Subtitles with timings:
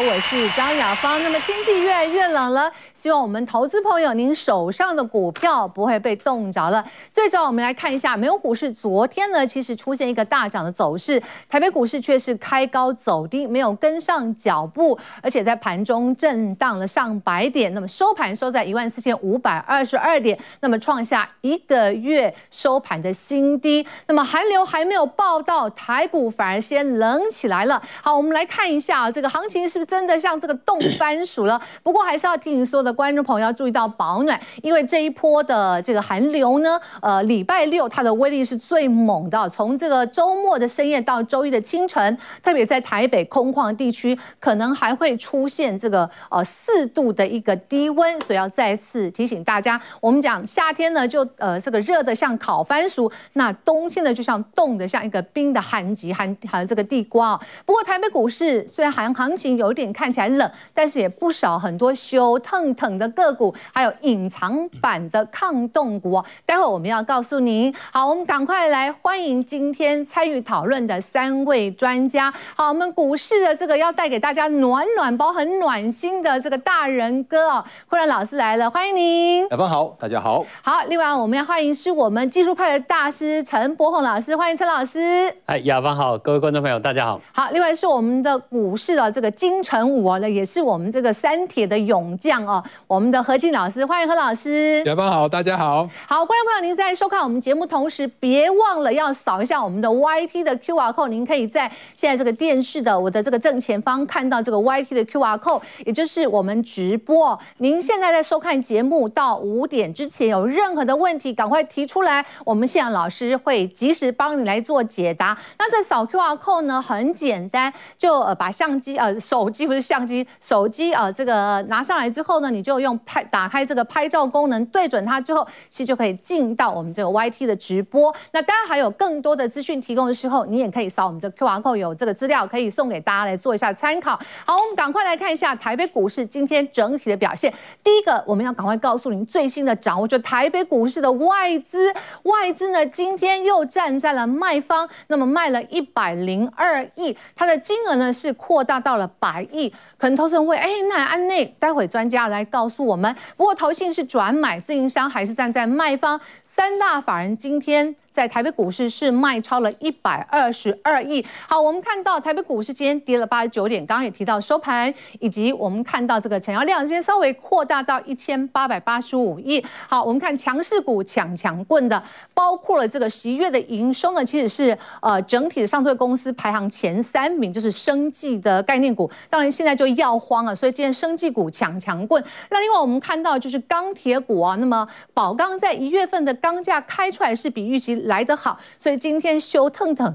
[0.00, 1.22] 我是张雅芳。
[1.22, 6.84] 那么天气越来越冷了，希望我们投资朋友您手上的股票不会被冻着了。
[7.12, 23.86] 最终我们来看一下美股市，昨天呢其实出现一个大涨的走势，台北股市却是开高走低，没有跟上脚步，而且在盘中震荡了上百点，那么收盘收在一万四千五百二十二点，那么创下一个月收盘的新低。
[24.06, 27.80] 那么寒流还没有报到，台股反而先冷起来了。
[28.02, 29.66] 好，我们来看一下这个行情。
[29.66, 31.60] 是不是真的像这个冻番薯了？
[31.82, 57.40] 不过还是要提醒所有的观众朋友要注意到保暖，因为这一波的这个寒流呢，呃，礼拜六它的威力是最猛的，从这个周末的深夜到周一的清晨，特别在台北空旷地区，可能还会出现这个呃四度的一个低温，所以要再次提醒大家，我们讲夏天呢就呃这个热的像烤番薯，那冬天呢就像冻的像一个冰的寒极寒寒这个地瓜。
[57.64, 59.56] 不过台北股市虽然行行情。
[59.56, 66.24] 有点看起来冷，但是也不少很多修腾腾的个股，还有隐藏版的抗冻股哦。
[66.46, 67.72] 待会我们要告诉您。
[67.92, 72.32] 好，我们赶快来欢迎今天参与讨论的三位专家。
[72.56, 79.46] 好，我们股市的这个要带给大家暖暖包、很暖心的这个大人哥哦，昆仁老师来了，欢迎您。
[79.50, 80.44] 雅芳好，大家好。
[80.62, 85.32] 好，另外我们要欢迎是我们技术派的大师陈柏宏老师，欢迎陈老师。
[85.44, 87.20] 哎，雅芳好，各位观众朋友大家好。
[87.32, 89.26] 好，另外是我们的股市的这个。
[89.36, 94.80] 金城武哦，那也是我们这个三铁的勇将哦，我们的何静老师，欢迎何老师。
[94.84, 95.90] 雅芳好，大家好。
[96.06, 101.08] 好，观众朋友，您在收看我们节目同时，别忘了要扫一下我们的 YT 的 QR code。
[101.08, 107.36] 您可以在现在这个电视的我的这个正前方看到这个 YT 的 QR code，也就是我们直播。
[107.58, 115.36] 您现在在收看节目到五点之前，有任何的问题，赶快提出来，我们现场老师会及时帮你来做解答。
[115.58, 119.16] 那这扫 QR code 呢，很简单，就呃把相机呃。
[119.18, 128.14] 手机不是相机，手机啊，这个拿上来之后呢，你就用拍打开这个拍照功能，对准它之后，其实就可以进到我们这个 YT 的直播。
[128.32, 134.18] 那当然还有更多的资讯提供的时候，你也可以扫我们这 QR code，有这个资料可以送给大家来做一下参考。
[134.44, 137.52] 好，我们赶快来看一下台北股市今天整体的表现。
[137.82, 141.92] 第一个，我们要赶快告诉您最新的掌握，就台北股市的外资，
[142.22, 149.10] 外资呢今天又站在了卖方，那么卖了一百零二亿，它的金额呢是扩大到了。
[149.18, 153.14] 百百亿，可能投资人会哎，那安内，待会专家来告诉我们。
[153.36, 156.18] 不过投信是转买，自营商还是站在卖方。
[156.42, 161.22] 三大法人今天在台北股市是卖超了一百二十二亿。
[161.46, 169.62] 好，我们看到台北股市今天跌了八十九点，刚刚也提到收盘，以及我们看到这个成交量今天稍微扩大到一千八百八十五亿。
[169.86, 172.02] 好，我们看强势股抢强棍的，
[172.32, 179.10] 包括了这个十一月的营收呢，其实是呃整体的上市公司排行前三名，就是生技的概念股。
[179.28, 182.24] 当然现在就要慌了，所以今天生技股抢强棍。
[182.50, 186.32] 那另外我们看到就是钢铁股啊，那么宝钢在一月份的。
[186.46, 190.14] 钢价开出来是比预期来得好，所以今天修腾腾。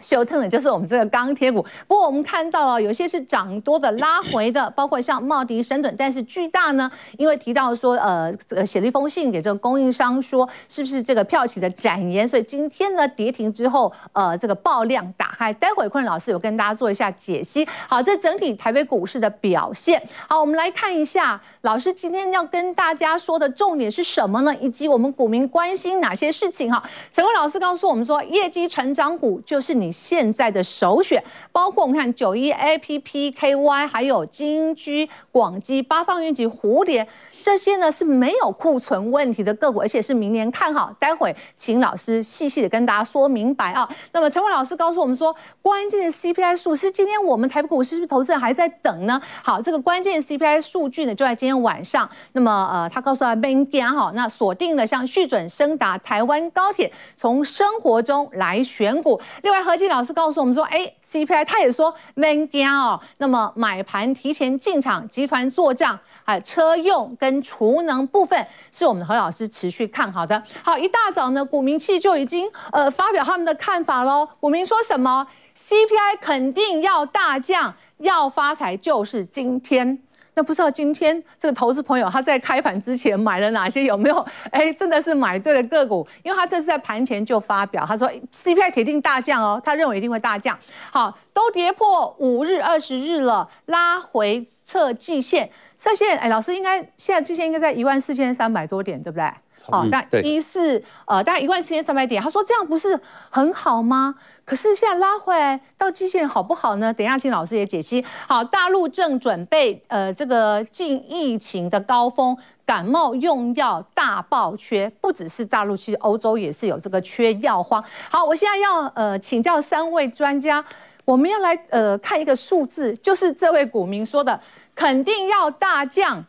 [0.00, 17.66] 修腾的就是我们这个钢铁股，不过我们看到啊，有些是涨多的拉回的，包括像茂迪、神准，但是巨大呢，因为提到说，呃，这个写了一封信给这个供应商说，是不是这个票企的展延，所以今天呢跌停之后，呃，这个爆量打开，待会昆仁老师有跟大家做一下解析。
[17.88, 24.54] 好，这整体台北股市的表现，好，我们来看一下，老师今天要跟大家说的重点是什么呢？
[24.60, 26.70] 以及我们股民关心哪些事情？
[26.70, 29.83] 哈，陈昆老师告诉我们说，业绩成长股就是你。
[29.90, 31.22] 现在的首选
[31.52, 37.06] 包括我们看九一 APPKY，还有金居、广基、八方云集、蝴蝶。
[37.44, 40.90] 这些呢是没有库存问题的个股，而且是明年看好。
[40.98, 43.86] 待会请老师细细的跟大家说明白啊。
[44.12, 49.20] 那么陈伟老师告诉我们说，关键的 CPI 数是今天我们台北股市是不是投资人还在等呢？
[49.42, 52.08] 好，这个关键 CPI 数据呢就在今天晚上。
[52.32, 59.20] 那么呃，他告诉他们家哈，那锁定了像续准、升达、台湾高铁，从生活中来选股。
[59.42, 65.98] 另外何晋老师告诉我们说，哎，CPI 他也说们家哦，那么买盘提前进场，集团做账。
[66.24, 70.42] 哎，车用跟储能部分是我们的何老师持续看好的。
[70.62, 74.26] 好，一大早呢，股民气就已经呃发表他们的看法喽。
[74.40, 75.26] 股民说什么
[75.56, 80.02] ？CPI 肯定要大降，要发财就是今天。
[80.34, 83.84] 那不知道今天这个投资朋友他在开盘之前买了哪些？
[83.84, 84.26] 有没有？
[84.50, 90.58] 哎，真的是买对了个股，因为他这是在盘前就发表，他说 CPI 铁定大降哦，他认为一定会大降。
[90.90, 95.50] 好，都跌破五日、二十日了，拉回测季线。
[95.76, 99.30] 测线哎，老师应该现在季线应该在一万四千三百多点，对不对？
[99.70, 102.22] 好，大概一四呃，大概一万四千三百点。
[102.22, 103.00] 他说这样不是
[103.30, 104.14] 很好吗？
[104.44, 106.92] 可是现在拉回来到季线好不好呢？
[106.92, 108.04] 等一下请老师也解析。
[108.28, 117.82] 好，大陆正准备呃这个进疫情的高峰，感冒用药大爆缺，不只是大陆，其实欧洲也是有这个缺药荒。
[118.10, 120.62] 好，我现在要呃请教三位专家，
[121.06, 124.38] 我们要来呃看一个数字，就是这位股民说的，
[124.74, 126.22] 肯定要大降。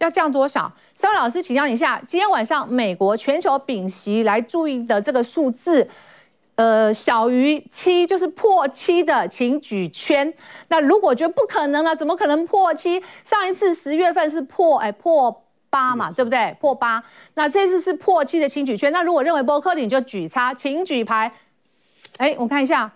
[0.00, 0.72] 要降多少？
[0.94, 2.02] 三位老师，请教你一下。
[2.08, 5.86] 今天晚上美国全球丙烯来注意的这个数字，
[6.54, 10.32] 呃，小于七就是破七的，请举圈。
[10.68, 13.02] 那如果觉得不可能了，怎么可能破七？
[13.24, 16.56] 上一次十月份是破哎破八嘛，对不对？
[16.58, 17.04] 破八。
[17.34, 18.90] 那这次是破七的，请举圈。
[18.90, 21.30] 那如果认为不可能，你就举叉，请举牌。
[22.16, 22.90] 哎，我看一下，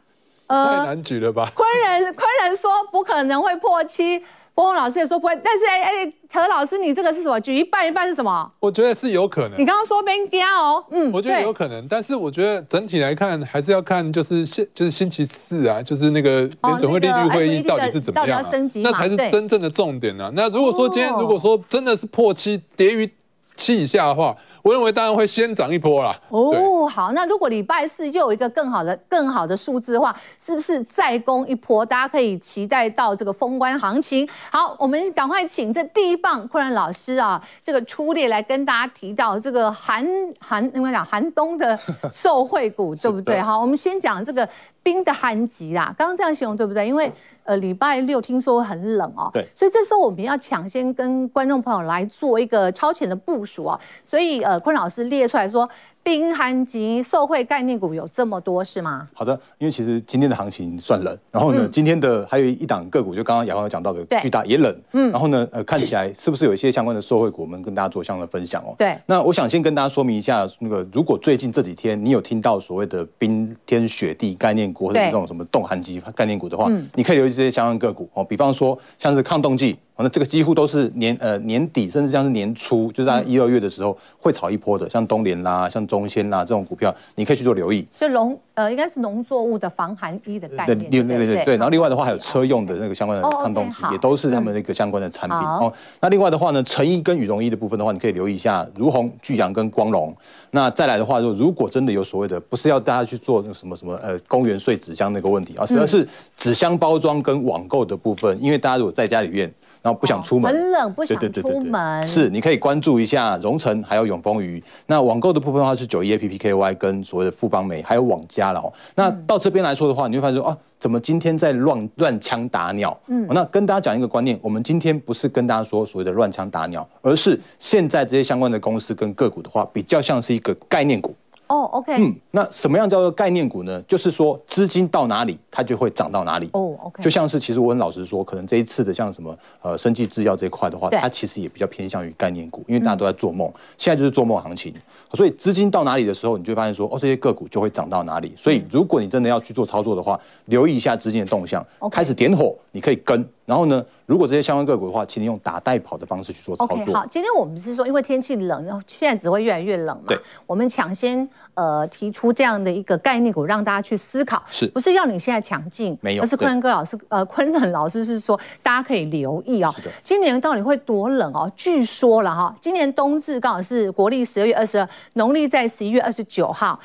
[0.47, 1.53] 呃，太难举了吧？
[1.55, 4.25] 昆人昆人说不可能会破七。
[4.55, 7.41] 波鸿老师也说不会，但是哎哎，何老师，你这个是什么？
[7.41, 8.51] 举一半一半是什么？
[8.61, 9.59] 我觉得是有可能。
[9.59, 18.45] 你刚刚说边加哦，嗯，我觉得有可能，但是我觉得整体来看还是要看，就是星就是星期四啊，就是那个联准会利率会议到底是怎么样、啊，
[18.83, 20.33] 那才是真正的重点呢、啊。
[20.35, 23.11] 那如果说今天如果说真的是破七跌于。
[23.57, 26.19] 七以下的话，我认为当然会先涨一波啦。
[26.29, 30.15] 哦，好，那如果礼拜四又有一个更好的、更好的数字的话，
[30.45, 31.85] 是不是再攻一波？
[31.87, 34.29] 大家可以期待到这个封关行情。
[34.51, 40.07] 好，我们赶快请这第一棒昆仁老师啊，这个出列来跟大家提到这个寒
[40.41, 41.79] 寒，怎么讲寒冬的
[42.11, 43.41] 受惠股， 对不对？
[43.41, 44.49] 好，我们先讲这个。
[44.85, 46.87] 冰的寒极啦，刚刚这样形容对不对？
[46.87, 53.81] 因为呃礼拜六听说很冷哦，对，所以这时候我们要抢先跟观众朋友来做一个超前的部署哦。
[54.05, 55.69] 所以呃坤老师列出来说。
[56.05, 59.09] 冰寒极受惠概念股有这么多是吗？
[59.15, 68.75] 好的，因为其实今天的行情算冷，然后呢，嗯、今天的还有一档个股，就刚刚雅芳有讲到的巨大也冷，嗯，然后呢，呃，看起来是不是有一些相关的受惠股，我们跟大家做相关的分享哦。
[68.77, 79.79] 对，那我想先跟大家说明一下，那个如果最近这几天你有听到所谓的冰天雪地概念股或者这种什么冻寒极概念股的话，你可以留意这些相关个股哦，比方说像是抗冻剂。
[79.97, 87.87] 那这个几乎都是年呃年底，甚至像是年初，就是在一二月的时候会炒一波的，像东联啦、像中仙啦这种股票，你可以去做留意。
[87.95, 90.79] 就农呃，应该是农作物的防寒衣的概念。
[90.79, 91.57] 对对对对对。
[91.57, 95.73] 然后另外的话，还有车用的那个相关的抗冻剂，也都是他们那个相关的产品哦。
[96.01, 100.13] 那另外的话呢，成衣跟羽绒衣的部分的话，你可以留意一下如虹、巨阳跟光隆。
[100.51, 106.07] 那再来的话，就如果真的有所谓的，不是要大家去做那什么什么呃公园税纸箱那个问题啊，而是
[106.37, 109.53] 纸箱包装跟网购的部分，因为大家如果在家里面。
[109.85, 111.31] 然后不想出门，很冷，不想出门。
[111.31, 114.63] 对对对对对，是，你可以关注一下荣成，还有永丰余。
[114.87, 118.73] 那网购的部分的话是九一 A P P K Y 跟所谓的富邦美，还有网家了哦。
[118.95, 122.99] 那到这边来说的话，你会发现说，啊，怎么今天在乱乱枪打鸟？
[123.09, 131.15] 嗯，那跟大家讲一个观念，我们今天不是跟大家说所谓的乱枪打鸟，而是现在这些相关的公司跟个股的话，比较像是一个概念股。
[131.55, 133.81] 哦、oh，OK，嗯，那什么样叫做概念股呢？
[133.87, 136.47] 就是说资金到哪里，它就会涨到哪里。
[136.47, 144.75] 哦、oh，OK，就像是其实我很老实说，可能这一次的像什么呃生技制药这一块的话，它其实也比较偏向于概念股，因为大家都在做梦，嗯、现在就是做梦行情，
[145.13, 148.33] 所以资金到哪里的时候，你就会发现说，哦，这些个股就会涨到哪里。
[148.37, 153.25] 所以如果你真的要去做操作的话，留意一下资金的动向.开始点火，你可以跟。
[153.47, 156.95] 然后呢，如果这些相关个股的话，请你用打带跑的方式去做操作。
[156.95, 160.05] 好，今天我们是说，因为天气冷，然后现在只会越来越冷嘛。
[160.09, 160.19] 对。
[160.47, 165.97] 我们抢先呃提出这样的一个概念股，让大家去思考，是不是要你现在抢进？
[166.01, 166.23] 没有。
[166.23, 169.75] 而是昆仁哥老师呃昆仁老师是说，大家可以留意哦。
[170.03, 171.51] 今年到底会多冷哦？
[171.55, 176.81] 据说了哈，今年冬至刚好是国历十二月二十二，农历在十一月二十九号。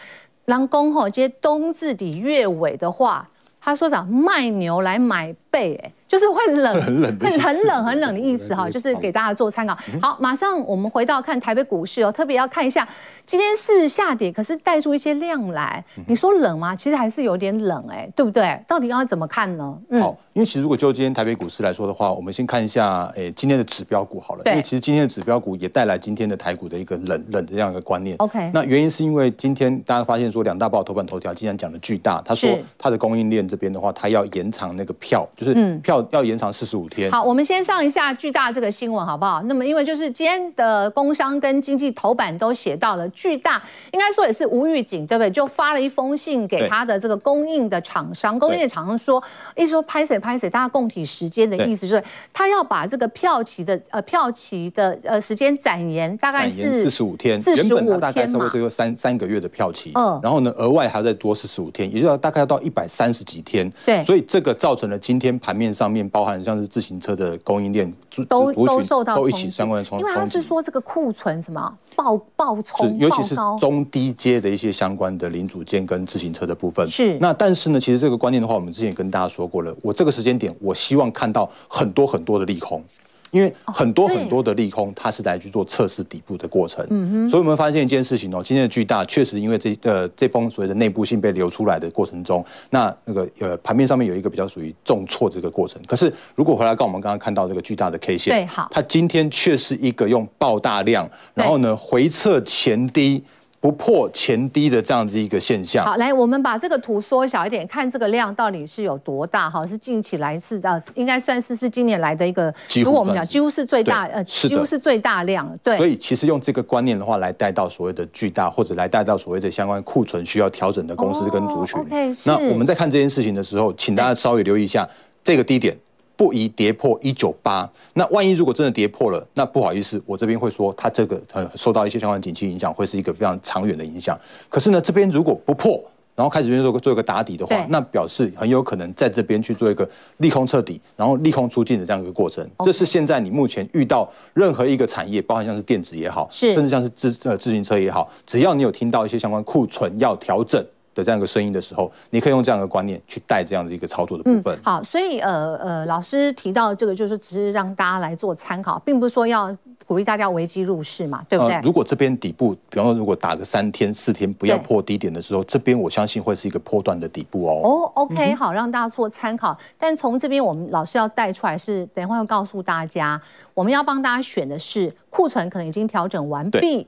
[0.46, 3.30] 狼公吼，今天冬至底月尾的话，
[3.62, 5.94] 他说啥卖牛来买被哎。
[6.10, 9.78] 就是会冷， 很冷，很冷，很冷的意思哈， 就是给大家做参考。
[10.01, 12.86] 好，马上我们回到看台北股市哦，特别要看一下，
[13.28, 15.86] 今天是下跌，可是带出一些量来。
[16.08, 16.75] 你说冷吗？
[16.75, 18.60] 其实还是有点冷哎，对不对？
[18.68, 19.78] 到底要怎么看呢？
[19.89, 28.16] 嗯，好，因为其实如果就今天台北股市来说的话，我们先看一下诶今天的指标股好了，因为其实今天的指标股也带来今天的台股的一个冷冷的这样一个观念。
[28.18, 32.50] OK，那原因是因为今天大家发现说两大报头版头条，竟然讲的巨大，他说
[32.80, 35.99] 他的供应链这边的话，他要延长那个票，就是票。
[36.12, 37.12] 要延长四十五天。
[37.12, 39.41] 好，我们先上一下巨大这个新闻，好不好？
[39.44, 45.29] 那么，因为就是今天的工商跟经济头版都写到了巨大，应该说也是无预警，对不对？
[45.29, 49.22] 就发了一封信给他的这个供应的厂商，供应的厂商说，
[49.56, 65.88] 意思说拍谁拍谁，大家共体时间的意思，就是他要把这个票期的呃票期的呃时间展延，大概是四十五天，原本他大概稍微是有三三个月的票期，嗯，然后呢，额外还要再多四十五天，也就要大概要到一百三十几天，对，所以这个造成了今天盘面上。
[65.89, 67.91] 上面，包含像是自行车的供应链，
[68.29, 70.03] 都都受到都一起相关的冲击。
[70.03, 76.88] 因为他是说这个库存什么爆爆冲，尤其是中低阶的一些相关的零组件跟自行车的部分。
[76.88, 77.17] 是。
[77.17, 82.84] 那但是呢，其实这个观念的话，我们之前也跟大家说过了，我这个时间点，我希望看到很多很多的利空。
[83.31, 86.86] 因为很多很多的利空，它是来去做测试底部的过程，
[87.29, 95.81] 所以我们发现一件事情哦，今天的巨大确实因为这呃这封所谓的内部信被流出来的过程中，那那个呃盘面上面有一个比较属于重挫这个过程。
[95.88, 103.24] 可是如果回来看我们刚刚看到这个巨大的 K 线，对，好，它今天却是一个用爆大量，然后呢回撤前低。
[103.62, 105.86] 不破前低的这样子一个现象。
[105.86, 109.50] 好，来，我们把这个图缩小一点，看这个量到底是有多大。
[109.50, 115.50] 好，是近期来自呃，应该算是是今年来的一个，如果我们讲几乎是最大，呃，几乎是最大量。
[115.62, 115.75] 对。
[115.78, 121.78] 所以其实用这个观念的话，来带到所谓的巨大，或者来带到所谓的相关库存需要调整的公司跟族群。
[121.80, 124.88] 哦、OK，那我们在看这件事情的时候，请大家稍微留意一下
[125.24, 125.78] 这个低点。
[126.20, 134.20] 不宜跌破一九八，那万一如果真的跌破了，那不好意思，我这边会说它这个呃受到一些相关景气影响，会是一个非常长远的影响。
[134.50, 135.82] 可是呢，这边如果不破，
[136.16, 142.46] 然后开始做做一个打底的话，那表示很有可能在这边去做一个利空彻底，然后利空出尽的这样一个过程。
[142.66, 150.62] 这是现在你目前遇到任何一个产业，包含像是电子也好，甚至像是自呃自行车也好，只要你有听到一些相关库存要调整。
[150.96, 154.55] 的这样一个声音的时候，你可以用这样的观念去带这样的一个操作的部分。
[154.58, 159.55] 嗯、好，所以呃呃，老师提到这个，就是只是让大家来做参考，并不是说要
[159.86, 161.55] 鼓励大家危机入市嘛，对不对？
[161.55, 167.62] 呃、如果这边底部，比方说如果打个三天四天不要破低点的时候，这边我相信会是一个波段的底部哦。
[167.63, 169.58] 哦，OK，好，让大家做参考。
[169.77, 173.22] 但从这边我们老师要带出来是，等一会要告诉大家，
[173.53, 176.88] 我们要帮大家选的是库存可能已经调整完毕，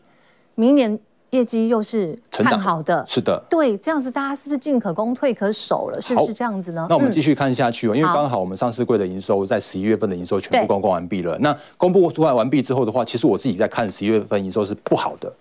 [0.56, 1.00] 明年。
[1.32, 6.02] 业绩又是看好的，是的，对，这样子大家是不是进可攻退可守了？
[6.02, 6.86] 是不是这样子呢？
[6.90, 11.38] 那我们继续看下去哦，因为刚好我们上市柜的营收在十一月份的营收全部公布完毕了。
[11.40, 15.34] 那公布出来完毕之后的话，其实我自己在看十一月份营收是不好的。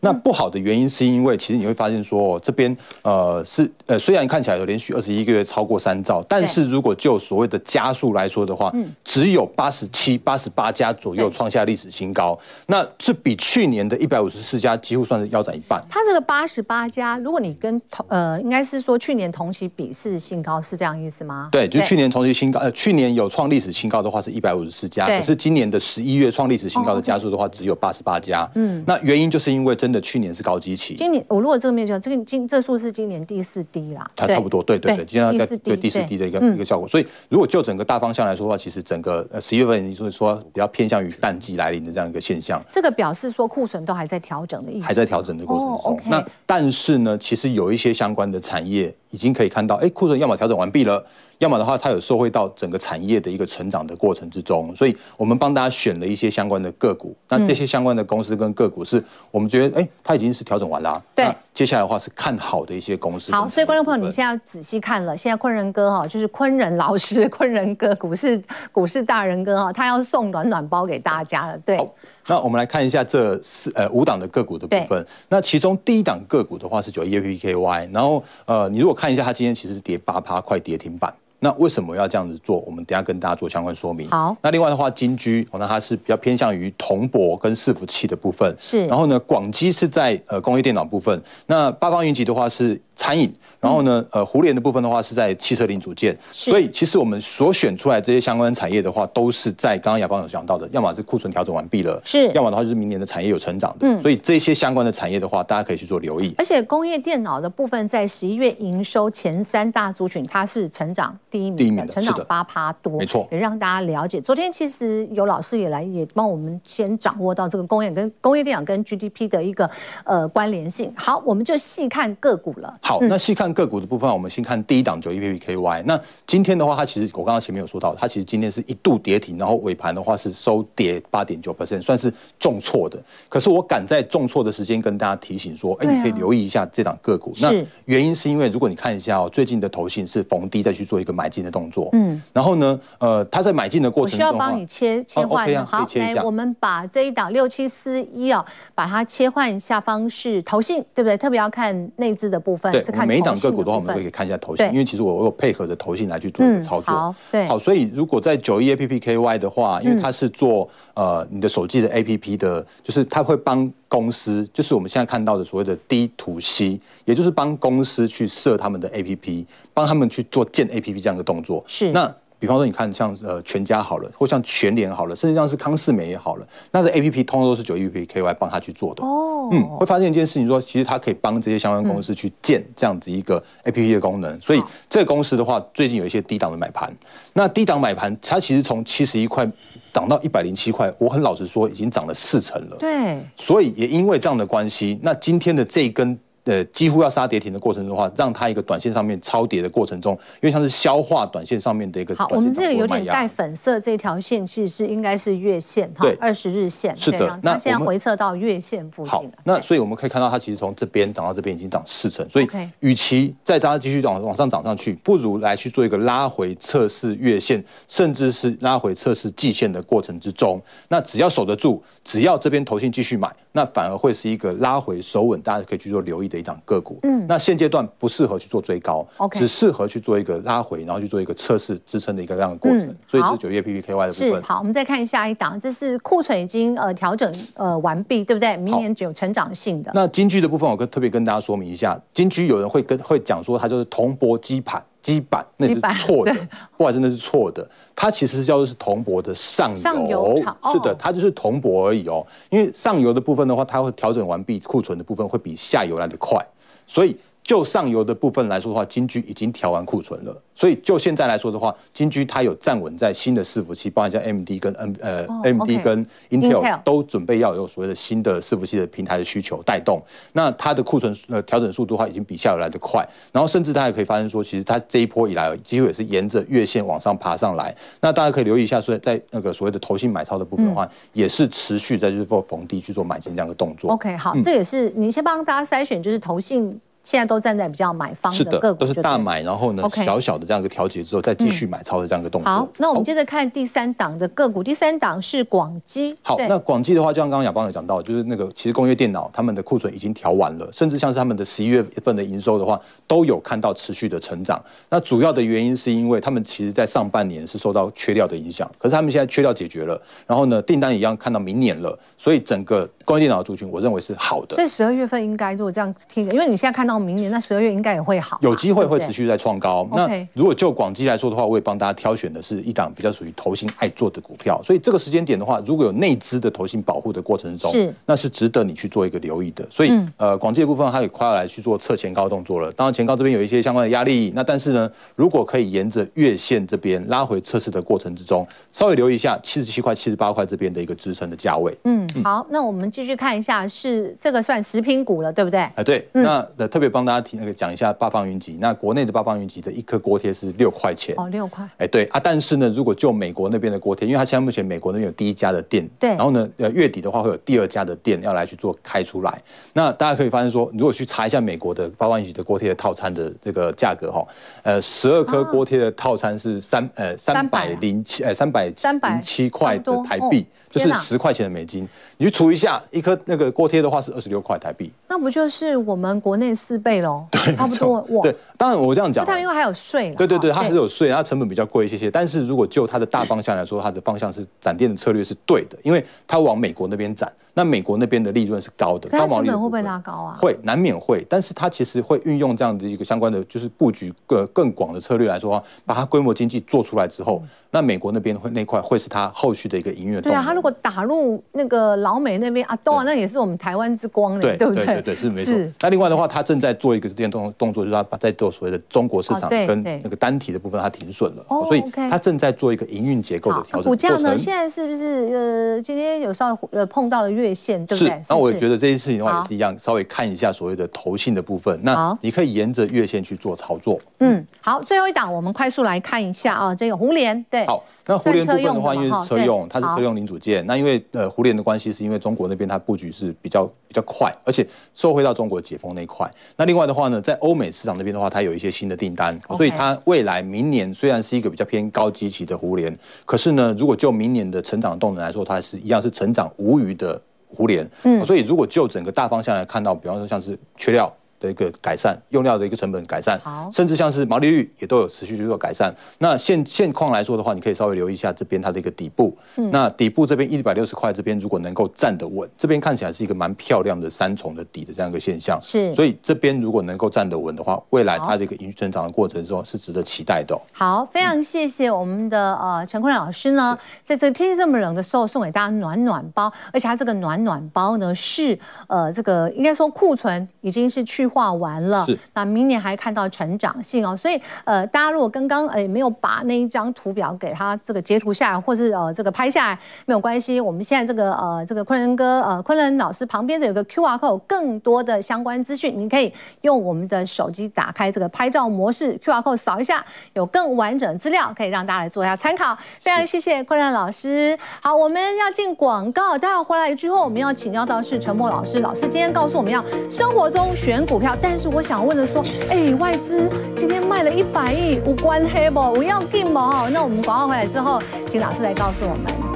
[0.00, 8.72] 那不好的原因是因为，其实你会发现说，这边呃是呃虽然看起来有连续二十一个月超过三兆，但是如果就所谓的家数来说的话，
[9.04, 15.82] 只有八十七、八十八家左右创下历史新高，那是比去年的一百五十四家几乎算是腰斩一半。
[15.88, 21.48] 它这个八十八家，如果你跟同呃应该是说去年同期比是新高，是这样意思吗？
[21.50, 28.48] 对，就去年同期新高，呃去年有创历史新高的话是一百五十四家，可是今年的十一月创历史新高的家数的话只有八十八家。
[28.54, 29.96] 嗯，那原因就是因为真的。
[30.06, 36.86] 去年是高基期，今年我如果这个面就这个今这数是今年第四低啦，它差不多，对对对，今年在对第四低的一个一个效果。
[36.86, 42.62] 所以如果就整个大方向来说的话，其实整个呃十一月份就是说比较偏向于淡季来临的这样一个现象。
[42.70, 46.00] 这个表示说库存都还在调整的意思，还在调整的过程中。
[46.06, 51.04] 那但是呢，其实有一些相关的产业已经可以看到，哎，库存要么调整完毕了。
[51.38, 57.14] 要么的话，它有受惠到整个产业的一个成长的过程之中，所以我们帮大家选了一些相关的个股。
[57.28, 61.02] 那这些相关的公司跟个股是我们觉得，哎，它已经是调整完了。
[61.14, 63.32] 对，接下来的话是看好的一些公司。
[63.32, 65.16] 好，所以观众朋友，你现在要仔细看了。
[65.16, 71.58] 现在昆仁哥哈，就是昆仁老师，昆仁哥股市股市大人哥哈，他要送暖暖包给大家了。
[71.58, 71.78] 对，
[72.26, 75.06] 那我们来看一下这四呃五档的个股的部分。
[75.28, 81.12] 那其中第一档个股的话是九一 APPKY，然后呃，你如果看一下它今天其实是跌八趴，快跌停板。
[81.38, 82.58] 那为什么要这样子做？
[82.66, 84.08] 我们等下跟大家做相关说明。
[84.08, 88.54] 好，那另外的话，金居，那它是比较偏向于铜箔跟伺服器的部分。
[88.58, 91.22] 是，然后呢，广基是在呃工业电脑部分。
[91.46, 93.32] 那八方云集的话是餐饮。
[93.58, 106.32] 然后呢，呃，胡联的部分的话是在汽车零组件，所以其实我们所选出来这些相关产业的话，都是在刚刚雅芳有讲到的，要么是库存调整完毕了，是，要么的话就是明年的产业有成长的，嗯，所以这些相关的产业的话，大家可以去做留意。
[106.38, 114.20] 而且工业电脑的部分在十一月营收前三大族群，它是成长第一名的，第一名的成长八趴多，没错，也让大家了解。
[114.20, 119.68] 昨天其实有老师也来也帮我们先掌握到这个工业跟工业电脑跟 GDP 的一个
[120.04, 120.92] 呃关联性。
[120.94, 122.78] 好，我们就细看个股了。
[122.82, 124.26] 好，嗯、那细看个股的部分，我们。
[124.36, 133.02] 先看第一档九一 APPKY，那今天的话，它其实我刚刚前面有说到，它其实今天是一度跌停，然后尾盘的话是收跌八点九 percent，算是重挫的。
[133.30, 137.32] 可是我赶在重挫的时间跟大家提醒说，哎、欸，你可以留意一下这档个股。
[137.40, 137.50] 那
[137.86, 141.88] 原因是因为如果你看一下哦，最近的头信是逢低再去做一个买进的动作。
[141.94, 148.44] 嗯，然后呢，呃，它在买进的过程中，我需要帮你切切换、哦 okay 啊、好，来，我们把这一档六七四一啊，
[148.74, 151.16] 把它切换下方是投信，对不对？
[151.16, 156.94] 特别要看内资的部分，对，是看每一档个股的话，我们都可以看一下投信，因为其实我我有配合着投信来去做一个操作。
[156.94, 171.64] 好，对，好，所以如果在九一 APPKY 的话，因为它是做呃你的手机的 APP 的，就是它会帮公司，就是我们现在看到的所谓的 D to C，也就是帮公司去设他们的 APP，帮他们去做建 APP 这样的动作。
[171.68, 172.12] 是，那。
[172.46, 179.02] 比比方说你看像呃全家好了，或像全联好了，甚至像是康世美也好了，那个 A P P 通通都是九 A P P K Y 帮他去做的。
[179.04, 184.32] 哦，嗯，会发现一件事情说，说其实它可以帮这些相关公司去建这样子一个 A P P 的功能。
[184.32, 186.96] 嗯、所以这个公司的话，最近有一些低档的买盘。
[187.32, 189.44] 那低档买盘，它其实从七十一块
[189.92, 192.76] 涨到一百零七块，我很老实说，已经涨了四成了。
[192.76, 196.16] 对，所以也因为这样的关系，那今天的这一根。
[196.46, 207.38] 呃，几乎要杀跌停的过程中的话，让它一个短线上面超跌的过程中，因为像是消化短线上面的一个好，我们这个有点带粉色这条线，其实是应该是月线哈，二十日线是的。
[207.42, 212.48] 那现在回撤到月线附近好，那所以我们可以看到，它其实从这边涨到这边已经涨四成，所以
[212.78, 226.98] 与其再大家继续往往上涨上去，不如来去做一个拉回测试月线，甚至是拉回测试季线的过程之中，那只要守得住，只要这边投信继续买，那反而会是一个拉回守稳，大家可以去做留意的一档个股。
[227.02, 232.86] 嗯，那现阶段不适合去做追高，OK，只适合去做一个拉回，然后去做一个测试支撑的一个这样的过程。
[232.86, 234.12] 嗯、所以这是九月 PPKY 的部分。
[234.12, 238.56] 是好，我们再看下一档，这是库存已经呃调整呃完毕，对不对？
[238.56, 239.90] 明年有成长性的。
[239.94, 244.82] 那金居的部分，我跟特别跟大家说明一下，金居有人会跟会讲说它就是铜箔基盘。
[245.06, 246.34] 基板那是错的，
[246.76, 247.68] 不好意思，那是错的。
[247.94, 250.36] 它其实叫做是铜箔的上游，上游
[250.72, 252.26] 是的，它就是铜箔而已哦。
[252.50, 256.44] 因为上游的部分的话，它会调整完毕库存的部分会比下游来的快，
[256.86, 257.16] 所以。
[257.46, 283.92] 就上游的部分来说的话，金居已经调完库存了，所以就现在来说的话，金居它有站稳在新的伺服器，包含像 AMD 跟 N 呃、oh, AMD 跟 Intel, 都准备要有所谓的新的伺服器的平台的需求带动，那它的库存呃调整速度的话，已经比下游来的快，然后甚至大家可以发现说，其实它这一波以来几乎也是沿着月线往上爬上来，那大家可以留意一下，所以在那个所谓的投信买超的部分的话，嗯、也是持续在就是做逢低去做买进这样的动作。
[283.92, 286.80] OK，好，嗯、这也是您先帮大家筛选，就是投信。
[287.06, 292.50] 现在都站在比较买方的个股，都是大买，然后呢.小小的这样一个调节之后，再继续买超的这样一个动作。
[292.50, 296.16] 好，那我们接着看第三档的个股，第三档是广基。
[296.20, 304.60] 好，那广基的话，就像刚刚亚邦有讲到，就是那个其实工业电脑他们的库存已经调完了，甚至像是他们的十一月份的营收的话，都有看到持续的成长。
[304.90, 314.56] 那主要的原因是因为他们其实在上半年是受到缺料的影响，可是他们现在缺料解决了，然后呢，订单一样看到明年了，所以整个工业电脑的族群，我认为是好的。
[314.56, 317.76] 所以十二月份应该如果这样听，因为你现在看到明年，那十二月。
[317.76, 319.86] 应该也会好，有机会会持续在创高。
[319.92, 324.58] 对对，那如果就广基来说的话，我也帮大家挑选的是一档比较属于投信爱做的股票。
[324.62, 329.66] 所以这个时间点的话，如果有内资的投信保护的过程中，是那是值得你去做一个留意的。
[329.70, 332.72] 所以、嗯、呃，广基的部分它也快要来去做测前高动作了。
[332.72, 341.76] 当然前高这边有一些相关的压力，那但是呢，如果可以沿着月线这边拉回测试的过程之中，稍微留意一下七十七块、七十八块这边的一个支撑的价位。
[341.84, 345.60] 嗯，好，那我们继续看一下，是这个算食品股了，对不对？
[345.74, 346.24] 哎，对，嗯、
[346.56, 348.58] 那特别帮大家提那个讲一下八方云集。
[348.60, 351.68] 那国内的八方云集的一颗锅贴是六块钱哦，六块。
[351.78, 359.42] 哎，对啊，但是呢，如果就美国那边的锅贴，因为它现在目前美国那边有第一家的店，对，然后呢，呃，月底的话会有第二家的店要来去做开出来。
[359.72, 364.26] 那大家可以发现说，如果去查一下美国的八方云集的锅贴的套餐的这个价格哈，
[364.66, 370.44] 呃，十二颗锅贴的套餐是三呃三百零七呃三百零七块的台币。
[370.68, 377.24] 就是十块钱的美金，你去除一下，一颗那个锅贴的话是二十六块台币，那不就是我们国内四倍喽？
[377.32, 378.22] 对，差不多哇。
[378.22, 380.10] 对，当然我这样讲，它因为还有税。
[380.18, 382.10] 对对对，它还是有税，它成本比较贵一些些。
[382.10, 387.32] 但是如果就它的大方向来说，它的方向是展店的策略是对的，因为它往美国那边展。
[387.58, 390.36] 那美国那边的利润是高的，它成本会不会拉高啊？
[390.38, 391.26] 会，难免会。
[391.26, 400.20] 但是它其实会运用这样的一个相关的，就是布局更更广的策略来说的话，把它规模经济做出来之后，那美国那边会那块会是它后续的一个营运。
[400.20, 404.84] 对啊，它如果打入那个老美那边啊，当然那也是我们台湾之光嘞，对不对？
[404.84, 405.72] 对对对，是没错。
[405.80, 413.84] 那另外的话，它正在做一个电动动作，就是它把在做所谓的中国市场跟那个单体的部分，它停损了，哦所以它正在做一个营运结构的调整。
[413.84, 418.22] 股价呢，现在是不是呃，今天有稍微呃碰到了月线，对不对？
[418.28, 421.78] 那我也觉得这件事情的话也是一样，稍微看一下所谓的投信的部分。
[421.82, 424.00] 那你可以沿着月线去做操作。
[424.20, 427.66] 嗯，好，最后一档我们快速来看一下啊，这个胡连对。
[427.66, 430.64] 好，那胡连部分的话，因为是车用，它是车用零组件。
[430.66, 436.30] 那因为呃胡连的关系，是因为中国那边它布局是比较比较快，而且受惠到中国解封那一块。
[436.56, 447.20] 那另外的话呢，在欧美市场那边的话，它有一些新的订单，所以它未来明年虽然是一个比较偏高基期的胡连，可是呢，如果就明年的成长动能来说，它是一样是成长无余的。
[447.56, 455.94] 胡联，嗯，所以如果就整个大方向来看到，比方说像是缺料，的一个改善，用料的一个成本改善，好，甚至像是毛利率也都有持续去做改善。
[456.18, 470.60] 那现现况来说的话，你可以稍微留意一下这边它的一个底部，嗯、那底部这边一百六十块这边如果能够站得稳，这边看起来是一个蛮漂亮的三重的底的这样一个现象，是，所以这边如果能够站得稳的话，未来它的一个营运成长的过程中是值得期待的、哦。
[470.72, 482.06] 好，非常谢谢我们的呃陈坤老师呢，在这个天气这么冷的时候送给大家暖暖包，而且它这个暖暖包呢是呃这个应该说库存已经是去化完了。
[482.34, 490.60] 那明年还看到成长性哦，所以呃，大家如果刚刚呃没有把那一张图表给他这个截图下来，或是呃这个拍下来，没有关系。
[490.60, 502.76] 我们现在这个呃这个昆仑哥呃昆仑老师旁边的有个 QR code，更多的相关资讯，你可以用我们的手机打开这个拍照模式，QR code 扫一下，有更完整的资料可以让大家来做一下参考。
[503.00, 504.58] 非常谢谢昆仑老师。
[504.80, 512.06] 好，我们要进广告，待会回来之后，我们要请教到是陈默老师，老师今天告诉我们要生活中选股股票，但是我想。
[512.06, 515.80] 问的说，哎、外资今天卖了一百亿，无关黑不？
[515.80, 516.52] 我要进不？
[516.90, 519.55] 那我们广告回来之后，请老师来告诉我们。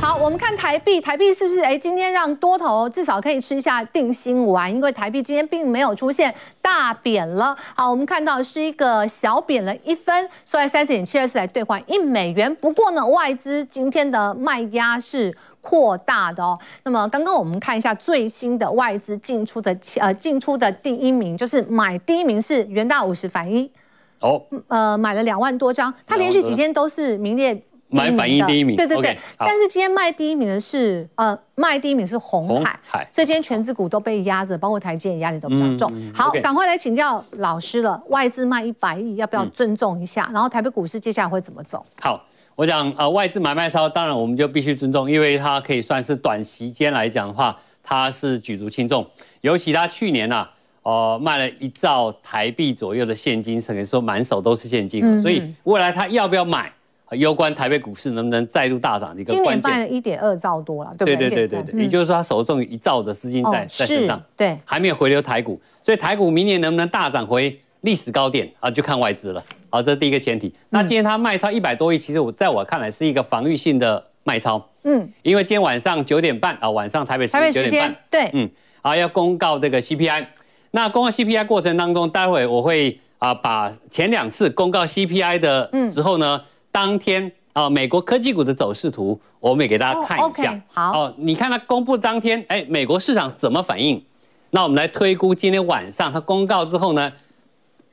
[0.00, 7.56] 好，我们看台币，台币是不是哎，今天让多头至少可以吃一下定心丸，因为台币今天并没有出现大贬了。
[7.74, 12.52] 好，我们看到是一个小贬了一分，收在三十点七二四来兑换一美元。
[12.56, 16.58] 不过呢，外资今天的卖压是扩大的哦。
[16.82, 23.70] 那么刚刚我们看一下最新的外资进出的呃进出的第一名，就是买第一名是元大五十反一
[24.20, 27.62] 哦，呃买了两万多张，它连续几天都是名列。
[27.88, 29.10] 买反应第一名，对对对。
[29.10, 35.90] Okay, 但是今天卖第一名的是呃，卖第一名是红海，海所以今天全指股都被压着，包括台积电压力都比较重。
[35.94, 38.02] 嗯、好，赶快来请教老师了。
[38.08, 40.26] 外资卖一百亿，要不要尊重一下？
[40.30, 41.84] 嗯、然后台北股市接下来会怎么走？
[42.00, 42.24] 好，
[42.56, 49.06] 我讲呃，外资买卖超，当然我们就必须尊重，因为它可以算是短时间来讲的话，它是举足轻重。
[49.42, 50.50] 尤其他去年呐、啊，
[50.82, 56.72] 呃，卖了一兆台币左右的现金，甚至说满手都是现金，嗯、所以未来他要不要买？
[57.12, 59.62] 攸关台北股市能不能再度大涨的一个关键。
[59.62, 61.28] 今年卖了一点二兆多了，对不对？
[61.28, 69.42] 对对对对对，也就是说他手中有一兆的资金在、哦、在身上，对，还没有回流台股，所以台股明年能不能大涨回历史高点啊，就看外资了。
[69.70, 70.52] 好，这是第一个前提。
[70.70, 78.50] 那今天他卖超一百多亿，其实我在我看来是一个防御性的卖超，嗯，因为今天晚上九点半啊，晚上台北时间九点半，对，嗯，
[78.82, 80.26] 啊要公告这个 CPI，
[80.72, 86.44] 那公告 CPI 过程当中，待会我会啊把前两次公告 CPI 的时候呢，嗯、
[86.76, 87.32] 当天。
[87.54, 90.50] 啊，美国科技股的走势图，我们也给大家看一下。
[90.52, 94.04] Oh, 好，哦，你看它公布当天，哎，美国市场怎么反应？
[94.50, 97.10] 那我们来推估今天晚上它公告之后呢？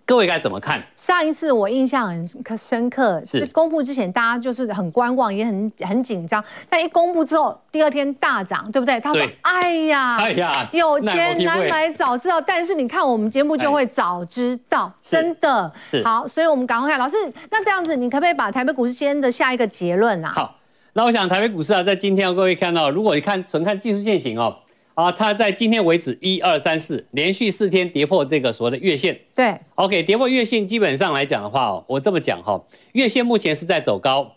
[0.05, 0.83] 各位该怎么看？
[0.97, 6.43] 上一次我印象很深刻，是公布之前大家就是很观望，也很很紧张。
[6.69, 8.99] 但一公布之后，第二天大涨，对不对？
[8.99, 15.71] 他说：“哎呀，哎呀，有钱难买早知道。”但是你看我们节目就会早知道，哎、真的。
[15.89, 17.15] 是好，所以我们赶快看老师。
[17.49, 20.33] 那这样子，你可不可以把台北股市今天的下一个结论啊？
[20.35, 20.55] 好，
[20.91, 24.57] 那我想台北股市啊，在今天各位看到，如果你看纯看技术线型哦。
[24.95, 29.19] 啊，它在今天为止，一二三四连续四天跌破这个所谓的月线。
[29.35, 34.35] 对，OK，跌破月线，基本上来讲的话哦，我这么讲哈，月线目前是在走高，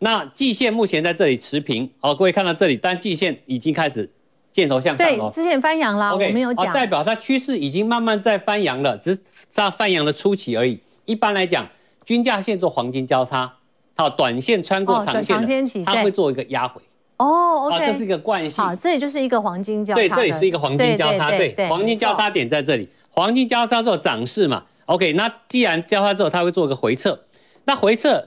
[0.00, 1.88] 那季线目前在这里持平。
[2.00, 4.10] 好，各位看到这里，但季线已经开始
[4.50, 5.30] 箭头向上了。
[5.30, 10.80] 对，之前翻阳了我没有讲，代表它趋势已经慢慢在翻阳了，只是在翻阳的初期而已。
[11.04, 11.68] 一般来讲，
[12.04, 13.54] 均价线做黄金交叉，
[13.94, 16.82] 好，短线穿过长线的，它会做一个压回。
[17.22, 18.64] 哦，OK，这是一个惯性。
[18.64, 20.00] 好，这里就是一个黄金交叉。
[20.00, 21.30] 对，这里是一个黄金交叉。
[21.30, 22.88] 对，黄金交叉点在这里。
[23.10, 25.12] 黄金交叉之后涨势嘛，OK。
[25.12, 27.20] 那既然交叉之后，它会做个回撤。
[27.64, 28.26] 那回撤，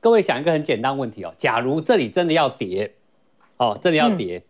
[0.00, 1.34] 各位想一个很简单问题哦。
[1.36, 2.92] 假如这里真的要跌，
[3.56, 4.44] 哦，这里要跌，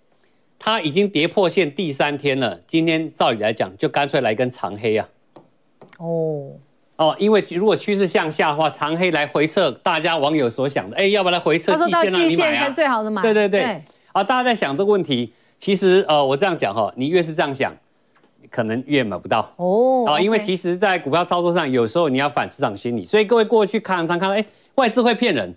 [0.59, 2.61] 它已经跌破线第三天了。
[2.67, 5.09] 今天照理来讲，就干脆来根长黑啊。
[5.97, 6.53] 哦。
[6.99, 12.29] 哦，因为如果趋势向下的话，长黑来回撤，大家网友所想的，哎，要不要来回撤季线让你买啊？
[12.29, 13.23] 季线才最好的买。
[13.23, 13.61] 对对对。
[13.61, 13.83] 对
[14.13, 17.73] 啊，大家在想这个问题，其实呃，我这样讲哈，你越是这样想，
[18.51, 20.07] 可能越买不到哦。
[20.09, 23.05] 啊，因为其实，在股票操作上，有时候你要反市场心理。
[23.05, 25.55] 所以各位过去看常看，哎，外资会骗人，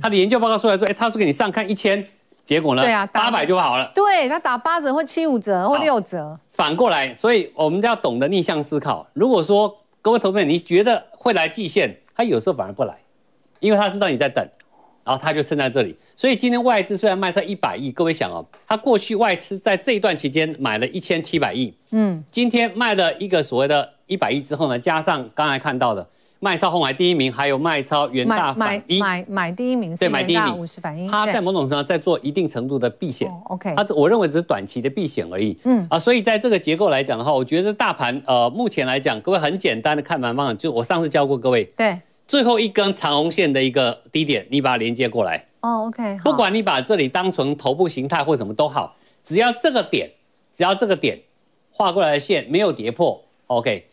[0.00, 2.02] 他的研究报告出来说，哎，他说给你上看一千，
[2.42, 2.80] 结果呢？
[2.80, 3.92] 对啊，八百就好了。
[3.94, 6.38] 对，他打八折或七五折或六折。
[6.48, 9.06] 反过来，所以我们要懂得逆向思考。
[9.12, 9.76] 如果说
[10.08, 12.96] 各位投票，你觉得会来季线，他有时候反而不来，
[13.60, 14.42] 因为他知道你在等，
[15.04, 15.94] 然后他就撑在这里。
[16.16, 26.08] 所以今天外资虽然卖出一百亿，各位想哦，他过去外资在这一段期间买了一千七百亿，嗯，今天卖了一个所谓的一百亿之后呢，加上刚才看到的。
[26.40, 33.28] 卖超红海第一名，还有卖超元大反一，买买，买第一名是元大五十反一，他在某种程度上在做一定程度的避险。
[33.28, 35.56] 哦、OK，他我认为只是短期的避险而已。
[35.64, 41.98] 嗯啊，所以在这个结构来讲的话，我觉得这大盘呃目前来讲，各位很简单的看盘方法，就我上次教过各位，对，
[42.28, 45.44] 最后一根长红线的一个低点，你把它连接过来。
[45.60, 50.08] 哦，OK，不管你把这里当成头部形态或什么都好，只要这个点，
[50.52, 51.18] 只要这个点
[51.72, 53.88] 画过来的线没有跌破，OK。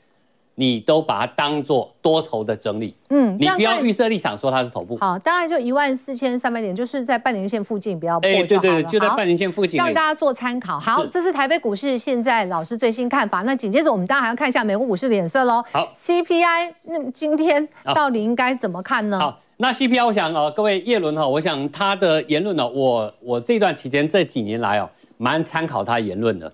[0.58, 4.98] 你都把它当做多头的整理，嗯，你不要预设立场说它是头部。
[4.98, 8.44] 好，大概就一万四千三百点，就是在半年线附近，不要破就好了。
[8.44, 10.80] 哎，对对对，就在半年线附近，让大家做参考。
[10.80, 13.41] 好，这是台北股市现在老师最新看法。
[13.41, 15.62] 那紧接着我们当然还要看一下美国股市脸色喽。
[15.74, 19.20] 好，CPI，那今天到底应该怎么看呢？
[19.20, 26.50] 好，那 CPI，我想哦，各位叶伦哈，我想他的言论呢，我我这段期间这几年来哦，蛮参考他言论的。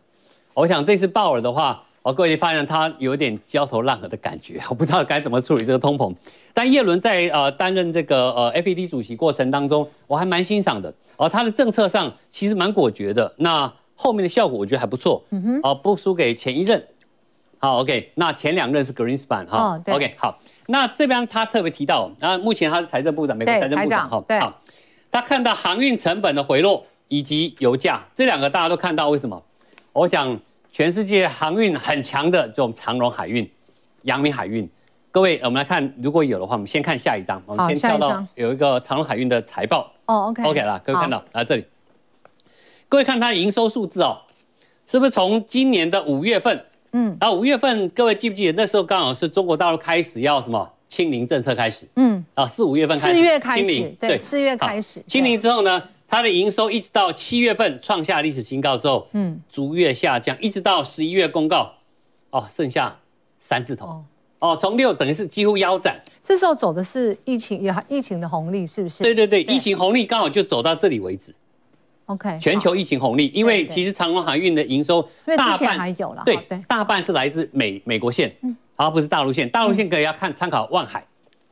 [0.56, 1.84] 我想这次鲍尔的话。
[2.04, 6.12] 哦，各位发现他有点焦头烂额的感觉， 我不知道该怎么处理这个通膨。
[6.52, 10.92] 但叶伦在呃担任这个呃 FED 主席过程当中，我还蛮欣赏的。
[11.16, 15.24] 而、呃、他的政策上其实蛮果决的，那后面的效果我觉得还不错。
[15.30, 16.84] 嗯哼，哦、呃，不输给前一任。
[17.60, 19.76] 好，OK，那前两任是 Greenspan 哈。
[19.76, 19.94] 哦，对。
[19.94, 24.10] OK，好，那这边他特别提到，那目前他是财政部长，美国财政部长。
[24.10, 24.62] 哈，好。
[25.12, 29.44] 他看到航运成本的回落以及油价这两个大家都看到，为什么？
[29.94, 30.40] 我想。
[30.72, 33.48] 全世界航运很强的这种长荣海运、
[34.04, 34.68] 阳明海运，
[35.12, 37.42] 各位，我们来看，如果有的话，我们先看下一张。
[37.46, 39.92] 我们先跳到有一个长荣海运的财报。
[40.06, 41.66] 哦，OK，OK 了，各位看到来这里，
[42.88, 44.18] 各位看它的营收数字哦，
[44.86, 46.66] 是不是从今年的五月份？
[46.94, 51.86] 嗯，然后五月份，各位记不记得那时候刚好是中国大陆开始要什么清零政策开始？
[51.98, 55.84] 嗯，啊，四五月份开始，四月开始，对，四月开始清零之后呢？
[56.12, 61.74] 它的营收一直到七月份创下历史新高之后，嗯，逐月下降，一直到十一月公告，
[62.32, 63.00] 哦，剩下
[63.40, 64.04] 三字头，哦，
[64.40, 65.98] 哦，从六等于是几乎腰斩。
[66.22, 69.02] 这时候走的是疫情，有疫情的红利，是不是？
[69.02, 71.34] 对对对，对疫情红利刚好就走到这里为止。
[72.08, 75.02] OK，全球疫情红利，因为其实长荣航运的营收
[75.38, 79.50] 大半还有了，对对，大半是来自美美国线，嗯，而不是大陆线。
[79.50, 81.08] 大陆线可以要看参考万海，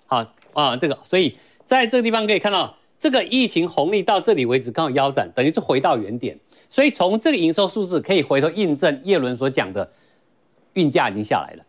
[0.06, 0.18] 好
[0.52, 1.34] 啊，这个，所以
[1.66, 2.76] 在这个地方可以看到。
[3.00, 6.38] 这个疫情红利到这里为止刚好腰斩，等于是回到原点。
[6.70, 9.90] 所以从这个营收数字可以回头印证叶伦所讲的，
[10.74, 11.64] 运价已经下来了。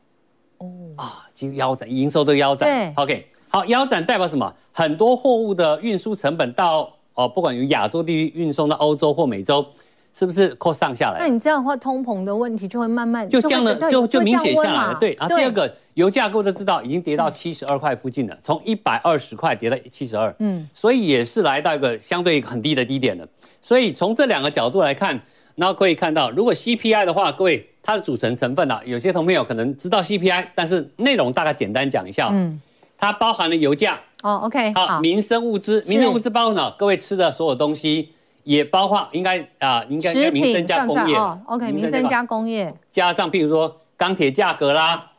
[0.58, 2.68] 哦啊，几乎腰斩，营收都腰斩。
[2.68, 4.52] 对，OK，好，腰斩代表什么？
[4.72, 9.64] 很多货物的运输成本到哦，不管由亚洲地区运送到欧洲或美洲。
[10.12, 11.20] 是不是 cost 上下来？
[11.20, 14.96] 那你这样的话，通膨的问题就会慢慢就降了，就就明显下来了。
[14.98, 23.26] 对，然后第二个，油价各位都知道已经跌到七十二块附近了，从一百二十块跌到七十二，嗯，所以也是来到一个相对很低的低点了。
[23.62, 25.18] 所以从这两个角度来看，
[25.54, 32.60] 然后可以看到，如果 CPI 的话，各位它的组成成分啊，有些同朋友可能知道 CPI，但是内容大概简单讲一下，嗯，
[32.98, 36.72] 它包含了油价，哦，OK，好，民生物资，民生物资包括呢？
[36.76, 38.10] 各位吃的所有东西。
[38.42, 45.10] 也包括应该啊，应该民生加工业哦，OK，民生加工业加上，譬如说钢铁价格啦、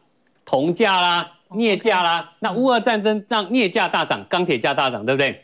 [0.43, 5.43] 铜价啦、镍价啦，那乌俄战争让镍价大涨，钢铁价大涨，对不对？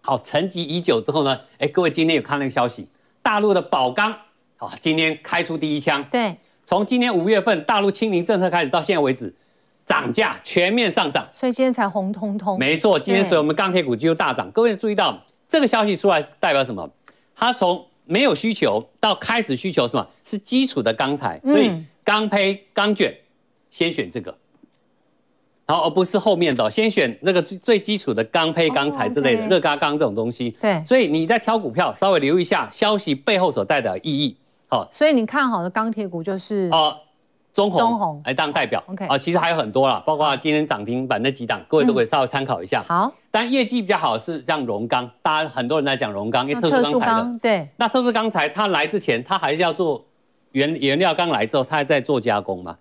[0.00, 2.88] 好，沉寂已久之后呢，哎，各位今天有看那个消息，
[3.22, 4.12] 大陆的宝钢
[4.58, 9.34] 啊，今天开出第一枪，对，从今年五月份大陆清零政策开始到现在为止，
[9.84, 12.58] 涨价全面上涨，所以今天才红彤彤。
[12.58, 14.50] 没错，今天所以我们钢铁股就大涨。
[14.52, 16.88] 各位注意到这个消息出来代表什么？
[17.36, 21.38] 它从没有需求到开始需求，什么是基础的钢材？
[21.44, 21.70] 所以
[22.02, 23.14] 钢坯、钢卷
[23.70, 24.36] 先选这个，
[25.66, 30.50] 然后而不是后面的，先选那个最最基础的钢坯、钢材之类的热轧钢这种东西。
[30.60, 34.36] 对，所以你在挑股票，稍微留意一下消息背后所代表的意义。
[34.68, 36.96] 好，所以你看好的钢铁股就是哦。
[37.56, 42.84] 中红来当代表，OK 啊，其实还有很多啦，包括今天涨停板那几档，各位都可以稍微参考一下。
[42.86, 47.38] 好，但业绩比较好是像荣刚，大家很多人在讲荣刚，因为特殊钢材的。
[47.40, 50.04] 对，那特殊钢材它来之前，它还是要做
[50.52, 52.76] 原原料，刚来之后，它还在做加工嘛。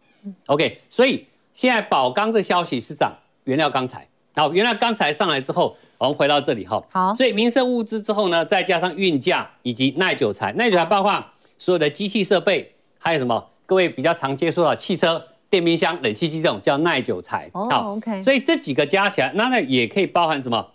[0.48, 3.14] OK，所以现在宝钢这消息是涨
[3.46, 6.84] 原料钢材，好，原料钢材上来之后，我们回到这里哈。
[6.92, 11.24] 好，所以民生物资之后呢，再加上运价以及耐久材，耐久材包括
[11.58, 13.42] 所有的机器设备，还有什么？
[13.66, 15.24] 各位比较常接触到汽车。
[15.48, 18.22] 电冰箱、冷气机这种叫耐久材，好、oh，OK。
[18.22, 20.68] 所以这几个加起来，那那也可以包含什么？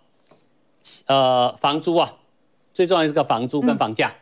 [1.07, 2.11] 呃，房租啊，
[2.73, 4.09] 最重要的是个房租跟房价。
[4.09, 4.15] 嗯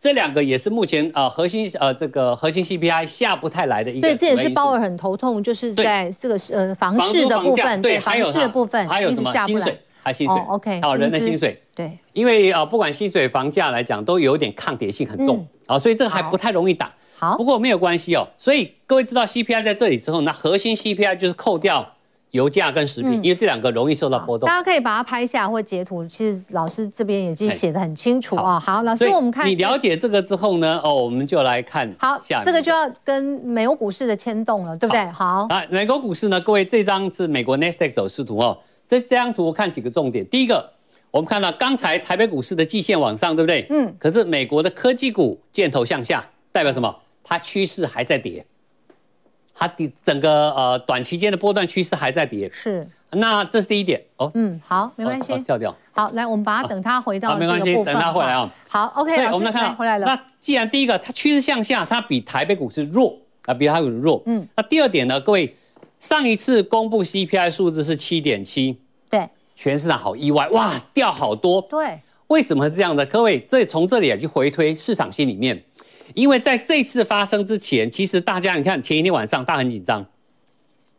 [0.00, 4.08] 这两个也是目前呃核心呃这个核心 CPI 下不太来的一个。
[4.08, 16.92] 对，这也是鲍尔很头痛，就是在这个呃房市的部分，对，房市的部分，还有什么薪水，还薪水，OK，好人的薪水，对，因为呃不管薪水房价来讲，都有点抗跌性很重啊，所以这个还不太容易打。
[17.18, 21.94] 好，不过没有关系哦，所以各位知道 CPI 在这里之后，那核心 CPI 就是扣掉。
[22.32, 26.06] 油价跟食品，因为这两个容易受到波动，大家可以把它拍下或截图。
[26.06, 28.56] 其实老师这边已经写得很清楚啊。
[28.60, 31.92] 好，老师，我们看你了解这个之后呢，哦，我们就来看。
[31.98, 35.04] 好，这个就要跟美国股市的牵动了，对不对？
[35.06, 38.56] 好，啊，美国股市呢，各位这张是美国 n e s t a q 走势图哦。
[38.90, 40.68] 这这张图看几个重点，第一个，
[41.12, 43.64] 我们看到刚才台北股市的季线往上，对不对？
[43.70, 43.94] 嗯。
[44.00, 46.92] 可是美国的科技股箭头向下，代表什么？
[47.22, 48.44] 它趋势还在跌。
[49.54, 52.84] 它的整个呃短期间的波段趋势还在跌，是。
[53.12, 54.28] 那这是第一点哦。
[54.34, 55.38] 嗯，好，没关系。
[55.46, 55.72] 跳掉。
[55.92, 57.64] 好，来，我们把它等它回到这个部分。
[57.66, 58.52] 没关系，等它回来啊。
[58.68, 59.26] 好，OK。
[59.26, 60.06] 我们来看回来了。
[60.06, 64.20] 那既然第一个它趋势向下，它比台北股市弱啊，比台北股市弱。
[64.26, 64.44] 嗯。
[64.56, 65.54] 那第二点呢，各位，
[66.00, 69.28] 上一次公布 CPI 数字是七点七，对。
[69.54, 71.60] 全市场好意外，哇，掉好多。
[71.62, 72.00] 对。
[72.28, 73.04] 为什么是这样的？
[73.06, 75.62] 各位，这从这里也去回推市场心里面，
[76.14, 80.04] 因为在这次发生之前，其实大家你看前一天晚上大家很紧张。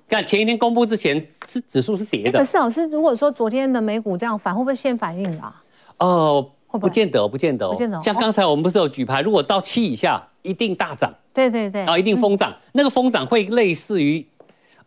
[0.08, 5.64] 看前一天公布之前是指数是跌的，可是老师，如果说昨天的美股这样反，会不会先反应啊？
[6.00, 8.00] 哦，不见得，不见得，不见得。
[8.04, 11.12] 像刚才我们不是有举牌，如果到七以下，一定大涨。
[11.34, 11.84] 对对对。
[11.86, 14.28] 啊，一定疯涨，那个疯涨会类似于，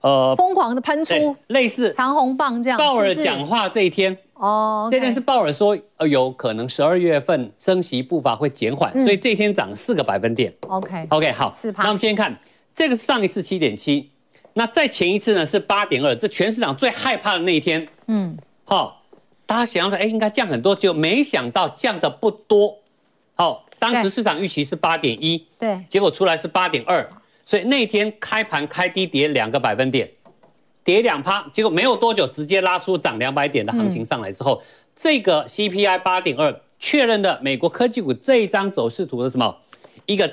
[0.00, 2.78] 呃，疯狂的喷出，类似长虹棒这样。
[2.78, 10.52] 鲍尔讲话这一天，哦，这天是鲍尔说，呃，有可能十二月份升息步伐会减缓，所以这天涨四个百分点。
[10.68, 12.38] OK，OK，好，那我们先看
[12.74, 14.10] 这个是上一次七点七。
[14.56, 17.88] 那再前一次呢是八点二，这全市场最害怕的那一天。
[18.06, 19.02] 嗯，好，
[19.46, 22.78] 大家想要说，哎，应该降很多，就没想到降的不多。
[23.34, 27.04] 好，当时市场预期是八点一，对，结果出来是八点二，
[27.44, 30.08] 所以那天开盘开低跌两个百分点，
[30.82, 39.56] 跌两趴，结果没有多久直接拉出涨两百点的行情上来之后，嗯、这个 CPI 八点二确认的美国科技股这一张走势图的什么
[40.06, 40.30] 一个，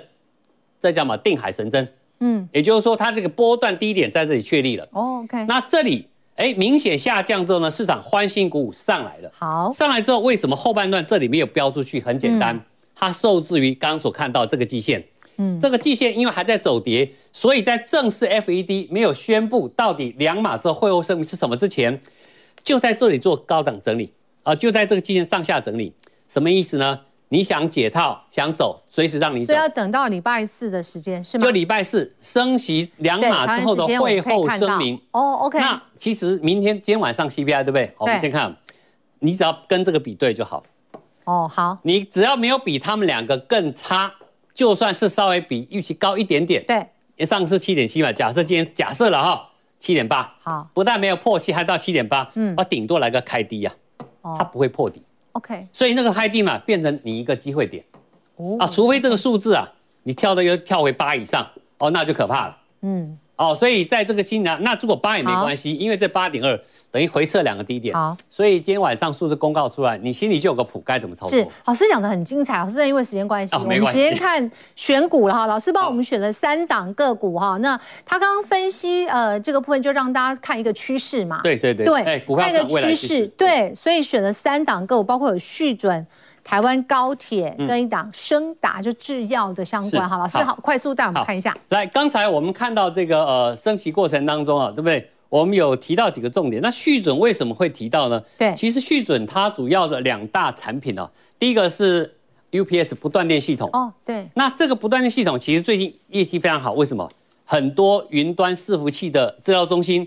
[0.80, 1.93] 这叫什么定海神针。
[2.19, 4.88] 嗯，也就是说，它这个波段低点在这里确立了。
[4.91, 5.45] 哦，OK。
[5.47, 9.32] 那这里，哎，明显下降之后呢，市场欢欣鼓舞上来了。
[9.34, 12.00] 好，上来之后，为什么后半段这里没有标出去？
[12.00, 12.62] 很简单，嗯、
[12.93, 15.04] 它受制于刚刚所看到这个季线。
[15.41, 21.99] 嗯，这个季线因为还在走跌，所以在正式 FED 没有宣布到底两码之后会后声明是什么之前，
[22.62, 24.12] 就在这里做高档整理
[24.43, 25.93] 啊，就在这个季线上下整理。
[26.27, 26.99] 什么意思呢？
[27.30, 29.54] 你想解套，想走，随时让你走。
[29.54, 31.45] 所以要等到礼拜四的时间是吗？
[31.45, 34.99] 就礼拜四升息两码之后的会后声明。
[35.12, 35.58] 哦，OK。
[35.58, 37.86] 那其实明天今天晚上 CPI 对不对？
[37.86, 38.54] 对，我们先看，
[39.19, 40.62] 你只要跟这个比对就好。
[41.23, 41.77] 哦，好。
[41.84, 44.12] 你只要没有比他们两个更差，
[44.53, 46.63] 就算是稍微比预期高一点点。
[46.67, 47.25] 对。
[47.25, 50.35] 上次七点七嘛，假设今天假设了哈，七点八。
[50.41, 50.69] 好。
[50.73, 52.31] 不但没有破七，还到七点八。
[52.35, 52.53] 嗯。
[52.57, 53.71] 我顶多来个开低呀，
[54.37, 55.01] 它不会破底。
[55.33, 57.81] OK，所以那个 high 低嘛，变成你一个机会点，
[58.35, 59.65] 哦啊，除非这个数字啊，
[60.03, 62.57] 你跳的又跳回八以上，哦，那就可怕了。
[62.81, 66.60] 嗯，哦，所以在这个新的，那如果八也没关系，因为这八点二
[66.91, 67.95] 等于回撤两个低点。
[67.95, 71.39] 好，所以今天晚上数字公告出来，你心里就有个谱，该怎么操作？
[71.39, 72.60] 是，老师讲的很精彩。
[72.60, 75.47] 老师因为时间关系，我们直接看选股了哈。
[75.47, 77.58] 老师帮我们选了三档个股哈。
[77.62, 77.75] 那
[78.06, 81.41] 他刚刚分析呃这个部分，就让大家看一个趋势嘛。
[81.43, 81.86] 对对对。
[81.86, 82.04] 对，
[82.36, 83.25] 看一个趋势。
[83.25, 86.06] 对，所以选了三档个股，包括有续准、
[86.43, 90.17] 台湾高铁跟一档升达，就制药的相关哈。
[90.17, 91.56] 老师好，快速带我们看一下。
[91.69, 95.10] 来，刚才我们看到这个呃升息过程当中啊，对不对？
[95.30, 98.21] 我们有提到几个重点，那续准为什么会提到呢？
[98.38, 102.13] 对，其实续准它主要的两大产品哦，第一个是
[102.51, 107.10] UPS 不断电系统哦，对，那这个不断电系统其实最近业绩非常好，为什么？
[107.45, 110.06] 很多云端伺服器的资料中心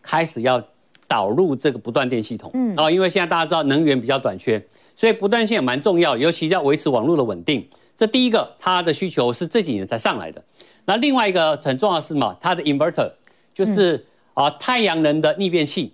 [0.00, 0.62] 开始要
[1.08, 4.64] 导入这个不断电系统，嗯，哦，因为现在大家知道能源比较短缺，
[4.96, 7.68] 所以不断线也蛮重要，尤其要维持网络的稳定。
[7.96, 10.42] 这第一个，它的需求是这几年才上来的。
[10.84, 12.36] 那另外一个很重要的是什么？
[12.40, 13.10] 它的 inverter
[13.54, 14.04] 就是、嗯。
[14.34, 15.92] 啊，太阳能的逆变器，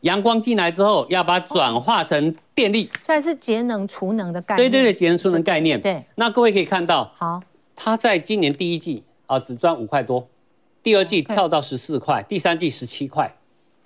[0.00, 4.70] 阳光进来之后，要把它转化成电力，虽然是节能储能的概念。
[4.70, 5.78] 对对对，节能储能概念。
[5.78, 7.42] 对，那各位可以看到，好，
[7.76, 10.26] 它在今年第一季啊，只赚五块多，
[10.82, 13.30] 第二季跳到十四块，第三季十七块。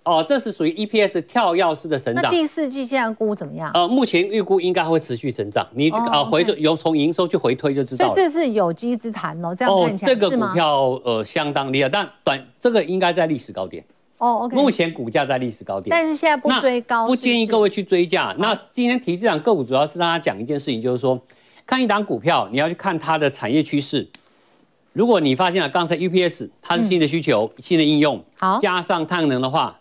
[0.05, 2.25] 哦，这是属于 EPS 跳跃式的成长。
[2.25, 3.71] 那第四季现在估怎么样？
[3.73, 5.67] 呃，目前预估应该会持续成长。
[5.75, 8.15] 你啊，回推由从营收去回推就知道了。
[8.15, 10.19] 所以这是有机之谈哦，这样看起来是吗？
[10.19, 13.83] 哦，这个股票呃相当厉害，但短这个应该在历史高点。
[14.19, 14.55] 哦，OK。
[14.55, 18.35] 目前股价在历史高点，但是现在不追高，不建议各位去追价。
[18.39, 21.19] 那今天提这档个股，主要是让大家讲一件事情，就是说，
[21.67, 24.07] 看一档股票，你要去看它的产业趋势。
[24.93, 29.81] 如果你发现了刚才 UPS 它是新的需求、嗯、新的应用，好，加上太阳能的话，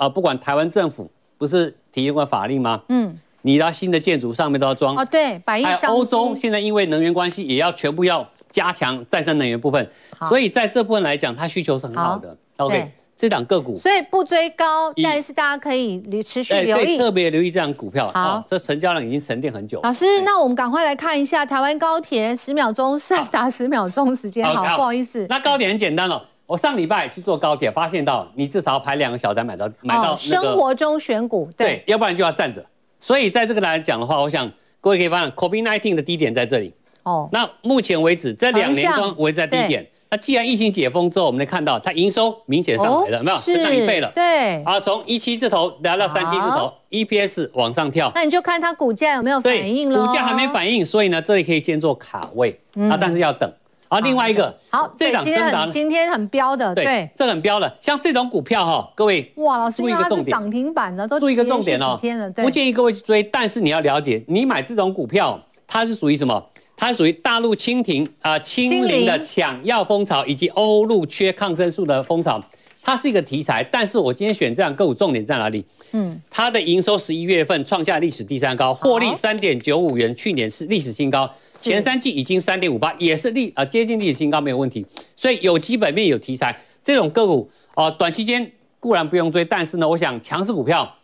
[0.00, 2.80] 呃，不管台湾政府不是提过法令吗？
[2.88, 4.96] 嗯，你到新的建筑上面都要装。
[4.96, 5.86] 哦，对，百亿商机。
[5.86, 9.90] 欧洲现在因为能源关系，也要全部要加强再生能源部分，
[10.28, 12.34] 所以在这部分来讲，它需求是很好的。
[12.56, 12.92] 好 OK。
[13.14, 18.10] 这档个股，所以不追高，但是大家可以持续留意，特别留意这档股票。
[18.14, 19.78] 好，这成交量已经沉淀很久。
[19.82, 24.42] 老师，那我们赶快来看一下台湾高铁，十秒钟，剩下十秒钟时间。
[24.42, 25.26] 好，不好意思。
[25.28, 30.16] 那高铁很简单了，我上礼拜去坐高铁，发现到你至少要排两个小时才买到买到。
[30.16, 32.60] 生活中选股，对，要不然就要站着。
[32.98, 36.74] 所以在这个来讲的话，我想各位可以发现，COVID-19 的低点在这里。
[37.04, 39.86] 哦，那目前为止这两年都维持在低点。
[40.10, 43.36] 那既然疫情解封之后，我们能看到它营收明显上来了，有没有？
[43.38, 44.10] 增长一倍了。
[44.12, 44.60] 对。
[44.64, 48.10] 啊，从一七字头来到三七字头，EPS 往上跳。
[48.12, 50.04] 那你就看它股价有没有反应了。
[50.04, 52.58] 股价还没反应，所以呢，这里可以先做卡位
[52.90, 53.48] 啊，但是要等。
[53.90, 61.98] 好，另外一个，好，这档今天很今天很标的，对，这很标的，像这种股票哈，各位哇，老师，注意一个重点，涨停板的都注意一个重点哦，
[62.36, 65.36] 不建议各位去追，但是你要了解，你买这种股票，
[65.66, 66.40] 它是属于什么？
[66.76, 72.40] 它属于大陆清廷啊，清零的抢药风潮，以及欧陆缺抗生素的风潮，
[72.82, 73.62] 它是一个题材。
[73.70, 75.64] 但是我今天选这样个股，重点在哪里？
[75.92, 84.86] 嗯，它的营收十一月份创下历史第三高，获利三点九五元，去年是历史新高，前三季已经三点五八，也是历啊接近历史新高，没有问题。
[85.16, 90.96] 所以有基本面有题材，这种个股哦，短期间固然不用追，但是呢，我想强势股票，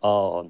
[0.00, 0.46] 哦。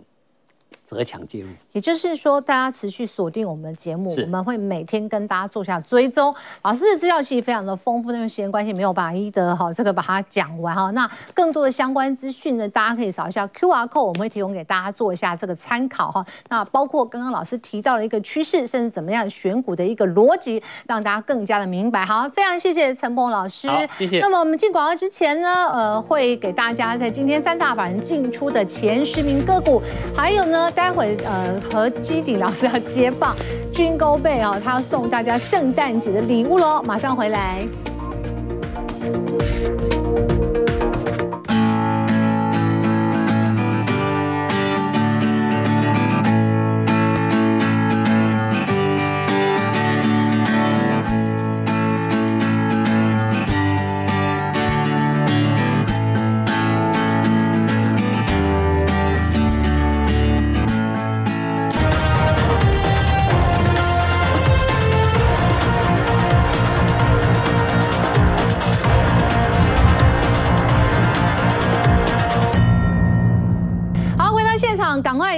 [0.86, 6.32] 择强介入，也就是说，大家持续锁定我们的节目，我们会每天跟大家做下追踪。
[6.62, 10.88] 老师的资料其实非常的丰富，因为时间关系没有把一的哈这个把它讲完哈。
[10.92, 16.24] 那更多的相关资讯呢，大家可以扫一下 QR code，我们会提供给大家做一下这个参考哈。
[16.48, 22.04] 那包括刚刚老师提到的一个趋势，甚至怎么样选股的一个逻辑，让大家更加的明白。
[22.06, 23.68] 好，非常谢谢陈鹏老师，
[23.98, 24.20] 谢谢。
[24.20, 29.82] 那么我们进广告之前呢，呃，会给大家在今天三大法人进出的前十名个股，
[30.16, 30.70] 还有呢。
[30.76, 33.34] 待会呃和基鼎老师要接棒
[33.72, 37.66] 军勾贝哦，他要送大家圣诞节的礼物喽，马上回来。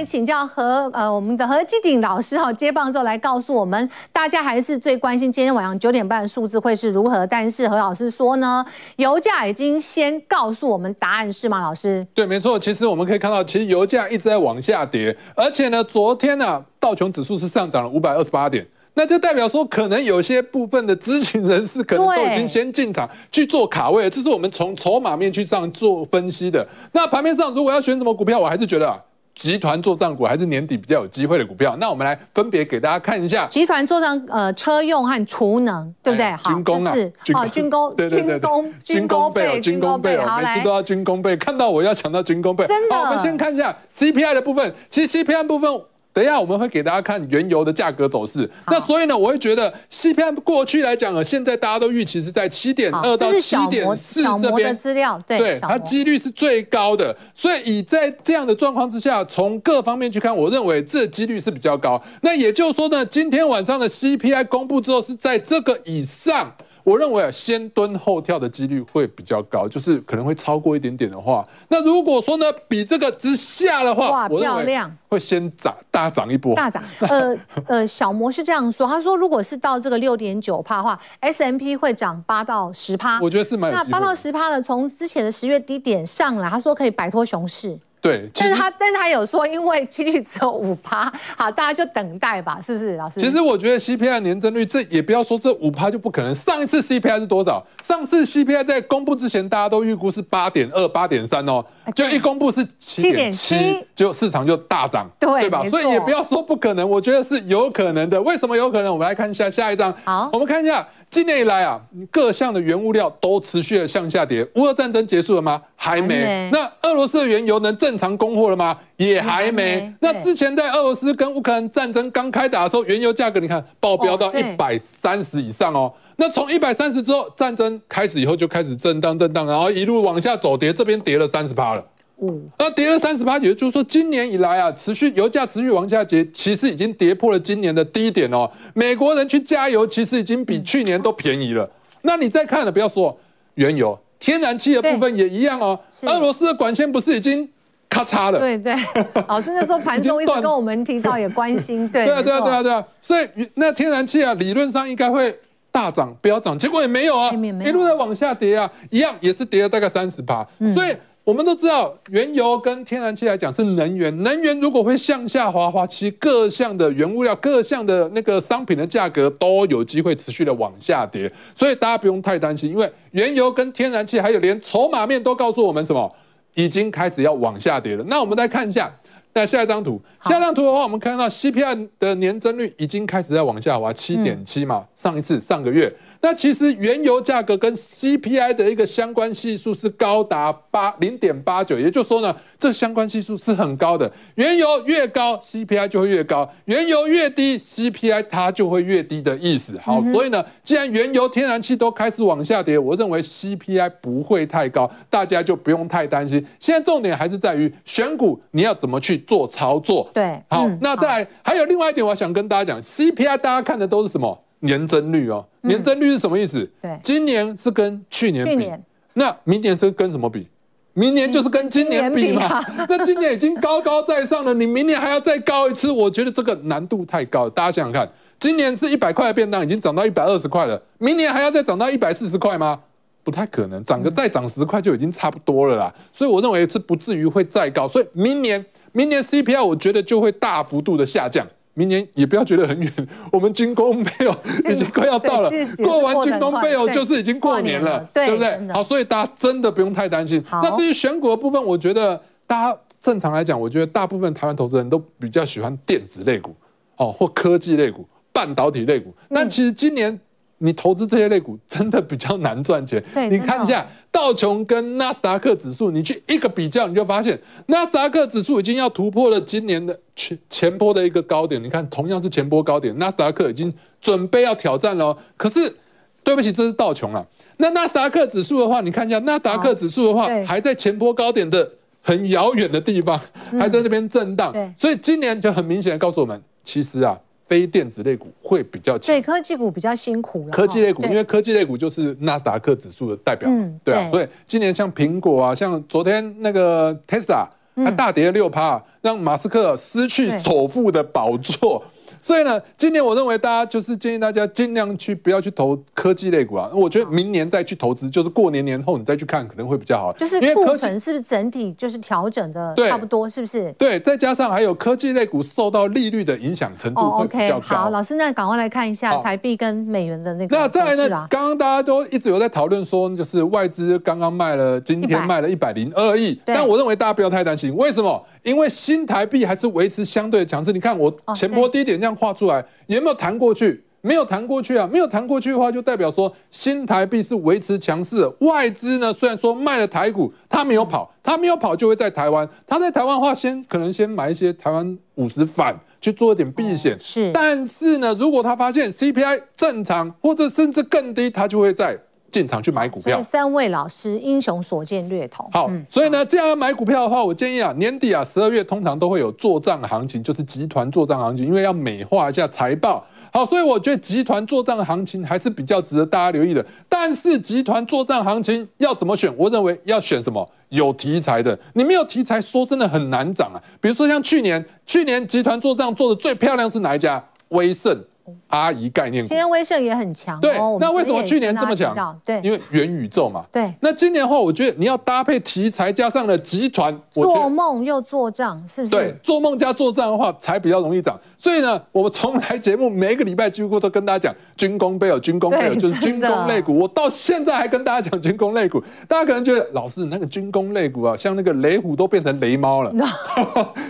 [0.09, 7.27] 请教何呃我们的何基鼎老师哈，接棒之后来告诉我们，大家还是最关心今天晚上九点半的数字会是如何。
[7.27, 11.61] 但是何老师说呢，油价已经先告诉我们答案是吗？
[11.61, 12.03] 老师？
[12.15, 12.57] 对，没错。
[12.57, 18.65] 其实我们可以看到，其实油价一直在往下跌，而且呢，昨天呢、道琼指数是上涨了五百二十八点。
[18.95, 26.67] 那就代表说，可能有些部分的知情人士可能都已经先进场去做卡位了，这是我们从筹码面去上做分析的。
[26.93, 28.99] 那盘面上如果要选什么股票，我还是觉得、啊。
[29.39, 33.47] 集团作帐股还是年底比较有机会的股票，那我们来分别给大家看一下。
[33.47, 36.35] 集团作帐，呃，车用和储能，对不对？
[36.43, 36.93] 军工啊，
[37.33, 42.67] 好，军工，对对对，军工，军工备哦，军工备哦，每次都要军工备，看到我要抢到军工备。
[42.67, 42.95] 真的。
[42.95, 45.71] 好，我们先看一下 CPI 的部分，其实 CPI 部分。
[46.11, 48.49] 等一下，我们会给大家看原油的价格走势。
[48.67, 54.75] 那所以呢，我会觉得 CPI 过去来讲呢，现在大家都预期是在七点二到七点四这边。
[54.75, 57.15] 资料对，对，它几率是最高的。
[57.35, 62.01] 所以以在这样的状况之下，从各方面去看，我认为这几率是比较高。
[62.21, 66.55] 那也就是说呢，今天晚上的 CPI 公布之后是在这个以上。
[66.83, 76.83] 我认为啊，先蹲后跳的几率会比较高，就是可能会超过一点点的话，那如果说呢，比这个之下的话，哇，漂亮，会先涨大涨一波，大涨。
[77.01, 77.35] 呃
[77.67, 83.71] 呃， 小摩是这样说，他说如果是到这个六点九帕的话，S M P 会涨八到十趴，我觉得是蛮。
[83.71, 87.79] 那八到十趴呢，从之前的十月低点上来，他说可以摆脱熊市。
[88.01, 93.19] 对，但是他但是他有说，因为几率只有五趴， 好，大家就等待吧，是不是，老师？
[93.19, 96.33] 其实我觉得 CPI 年增率，这也不要说这五趴就不可能。
[96.33, 97.65] 上一次 CPI 是多少？
[97.81, 105.63] 上次 CPI 在公布之前，大家都预估是八点二、八点三哦，就一公布是七点七，就市场就大涨，对，对吧？
[105.69, 108.21] 所以也不要说不可能，我觉得是有可能的。
[108.21, 108.91] 为什么有可能？
[108.93, 110.87] 我们来看一下下一张，好，我们看一下。
[111.09, 111.81] 今年以来啊，
[112.11, 114.47] 各项的原物料都持续的向下跌。
[114.55, 115.59] 乌俄战争结束了吗？
[115.75, 116.49] 还没。
[116.51, 118.77] 那俄罗斯的原油能正常供货了吗？
[118.97, 119.91] 也还没。
[120.01, 125.91] 那之前在俄罗斯跟乌克兰战争刚开打的时候，原油价格你看爆飙到一百三十以上哦。
[126.17, 131.83] 那从一百三十之后，战争开始以后就开始震荡震荡，然后一路往下走跌，这边跌了三十趴了。
[132.21, 138.49] 嗯，那跌了三十八，也就是说今年以来啊，持续油价持续往下跌，其实已经跌破了今年的低点哦。
[138.73, 141.69] 美国人去加油，其实已经比去年都便宜了。
[142.01, 143.17] 那你再看了，不要说
[143.55, 143.97] 原油。
[144.19, 147.47] 天然气的部分也一样哦，俄罗斯的管线不是已经
[147.89, 148.39] 咔嚓了？
[148.39, 148.75] 对对，
[149.29, 155.33] 老师那时候盘中一直跟我们提到，也关心，对对啊对啊对啊对啊，所以那天然气啊，理论上应该会
[155.71, 157.31] 大涨飙涨，结果也没有啊，
[157.63, 160.45] 一路在往下跌啊，一样也是跌了大概三十八，
[160.75, 160.93] 所以。
[161.23, 176.11] 我们都知道，原油跟天然气来讲是能源，能源如果会向下滑滑，其实各项的原物料、各项的那个商品的价格都有机会持续的往下跌，所以大家不用太担心，因为原油跟天然气还有连筹码面都告诉我们什么，
[176.55, 178.03] 已经开始要往下跌了。
[178.07, 178.91] 那我们再看一下。
[179.39, 185.89] 那下一张图，下一张图的话，我们看到 CPI 的年增率已经开始在往下滑，七点七嘛，上一次上个月。
[186.21, 194.11] 那其实原油价格跟 CPI 的一个相关系数是高达八零点八九，也就是说呢，这相关系数是很高的。
[194.35, 199.79] 原油越高，CPI 就会越高；原油越低，CPI 它就会越低的意思。
[199.81, 206.45] 好，所以呢，既然原油、天然气都开始往下跌，我认为 CPI 不会太高，大家就不用太担心。
[206.59, 210.09] 现在重点还是在于选股，你要怎么去做操作？
[210.11, 214.43] 对，好，那再来还有另外一点，我想跟大家讲，CPI 大家看的都是什么？
[214.61, 216.67] 年增率哦，年增率是什么意思？
[216.81, 218.71] 对，今年是跟去年比，
[219.13, 220.47] 那明年是跟什么比？
[220.93, 222.59] 明年就是跟今年比嘛。
[222.89, 227.47] 那今年已经高高在上了，你明年还要再高一次，我觉得这个难度太高。
[227.49, 232.79] 大家想想看，今年是一百块的便当，已经涨到一百二十块了，明年还要再涨到一百四十块吗？
[233.23, 235.93] 不太可能，涨个再涨十块就已经差不多了啦。
[236.11, 241.47] 所以我认为是不至于会再高，所以明年明年 CPI 我觉得就会大幅度的下降。
[241.75, 242.91] 明年也不要觉得很远，
[243.31, 244.35] 我们军工没有
[244.69, 245.49] 已经快要到了，
[245.81, 248.73] 过完军工没有就是已经过年了，对不对？
[248.73, 250.43] 好，所以大家真的不用太担心。
[250.51, 256.53] 那至于选股的部分，我觉得大家正常来讲，我觉得大部分台湾投资人都比较喜欢电子类股
[256.97, 259.13] 哦，或科技类股、半导体类股。
[259.29, 260.19] 但其实今年。
[260.59, 263.03] 你投资这些类股真的比较难赚钱。
[263.31, 271.61] 你看一下道琼跟纳斯达克指数，你去一个比较，你就发现纳斯达克指数已经要突破了今年的前前波的一个高点。
[271.63, 275.17] 你看，同样是前波高点，纳斯达克已经准备要挑战了。
[275.37, 275.77] 可是，
[276.23, 277.25] 对不起，这是道琼啊。
[277.57, 283.19] 那纳斯达克指数的话，你看一下纳斯达克指数的话，还在前波高点的很遥远的地方，
[283.51, 284.53] 还在那边震荡。
[284.77, 287.17] 所以今年就很明显的告诉我们，其实啊。
[287.49, 290.51] 非电子类股会比较强，对科技股比较辛苦了。
[290.51, 293.49] 科技类股，因为科技类股就是纳斯达克指数的代表，
[293.83, 293.95] 对。
[293.95, 301.83] 啊，所以今年像苹果啊，像昨天那个 Tesla，它大跌了六趴，让马斯克失去首富的宝座。
[302.21, 306.69] 所以呢，今年我认为大家就是建议大家尽量去不要去投科技类股啊。
[306.73, 310.13] 我觉得明年再去投资，就是过年年后你再去看可能会比较好。
[310.13, 313.71] 就是因为库存是不是整体就是调整的差不多，是不是？
[313.73, 317.55] 对，再加上还有科技类股受到利率的影响程度会比较高。
[317.55, 320.57] Oh, okay, 好，老师，那赶快来看一下台币跟美元的那个。
[320.57, 321.27] 那再来呢？
[321.29, 326.39] 刚刚大家都一直有在讨论说，就是外资刚刚卖了，今天卖了一百零二亿。
[326.45, 328.25] 但我认为大家不要太担心，为什么？
[328.43, 330.71] 因为新台币还是维持相对的强势。
[330.71, 333.83] 你看我前波低点这样画出来，有没有弹过去？
[334.01, 334.87] 没有弹过去啊！
[334.89, 338.25] 没有弹过去的话，就代表说新台币是维持强势。
[338.39, 342.47] 外资呢，虽然说卖了台股，他没有跑，他没有跑就会在台湾。
[342.65, 346.97] 他在台湾的话，先可能先买一些台湾五十反去做一点避险。
[346.97, 351.99] 是，但是呢，如果他发现 CPI 正常或者甚至更低，他就会在。
[352.31, 355.49] 进场去买股票，三位老师英雄所见略同。
[355.51, 363.05] 好，所以呢，这样买股票的话，我建议啊，年底啊，十二月通常都会有做账行情，就是集团做账行情，因为要美化一下财报。
[363.31, 366.65] 好，所以我觉得集团做账行情还是比较值得大家留意的。
[366.87, 369.31] 但是集团做账行情要怎么选？
[369.37, 371.57] 我认为要选什么有题材的。
[371.73, 373.61] 你没有题材，说真的很难涨啊。
[373.79, 377.23] 比如说像去年，去年集团做账做的最漂亮是哪一家？
[377.49, 378.03] 威盛。
[378.47, 380.39] 阿姨概念股，今天威盛也很强。
[380.39, 382.19] 对，那为什么去年这么强？
[382.25, 383.45] 对，因为元宇宙嘛。
[383.51, 388.95] 对，那今年的话，我觉得你要搭配题材加上了集团，做梦又做账，是不是？
[388.95, 391.19] 对，做梦加做账的话，才比较容易涨。
[391.37, 396.77] 所以呢，我们从来节目每一个礼拜几乎都跟大家讲军工贝尔，军工贝尔就是军工类股。
[396.79, 402.93] 我到现在还跟大家讲军工类股，大家可能觉得老师那个军工类股啊，像那个雷虎都变成雷猫了，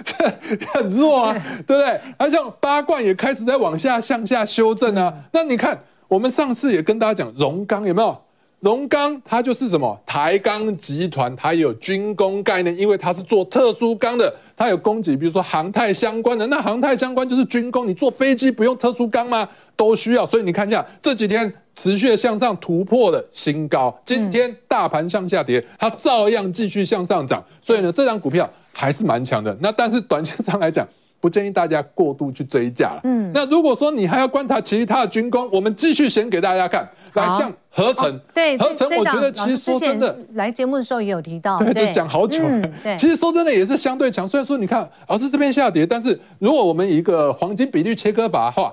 [0.03, 0.15] 这
[0.73, 1.33] 很弱啊，
[1.67, 1.99] 对不对？
[2.17, 5.77] 而像八冠也开始在往下向下修正啊，那你看，
[6.07, 8.17] 我们上次也跟大家讲，荣钢有没有？
[8.59, 19.47] 荣钢它就是什么台钢集团，它也有军工概念，因为它是做特殊钢的，它有供给，比如说航太相关的，那航太相关就是军工，你坐飞机不用特殊钢吗？
[19.77, 29.57] 都需要，所以你看一下这几天持续的向上突破了新高，今天大盘向下跌，它照样继续向上涨，所以呢，这张股票还是蛮强的。
[29.61, 30.85] 那但是短线上来讲，
[31.19, 33.01] 不建议大家过度去追价了。
[33.03, 36.89] 嗯，那如果说你还要观察其他的军工，我们继续先给大家看。
[37.13, 42.39] 来，像合成，哦、对，合成，我觉得其实说真的，来节目的时候也有提到，对，就讲好久。
[42.43, 42.63] 嗯、
[42.97, 44.27] 其实说真的也是相对强。
[44.27, 48.71] 虽然说你看，老师这边下跌，但是如果我们以一个黄金比率切割法的话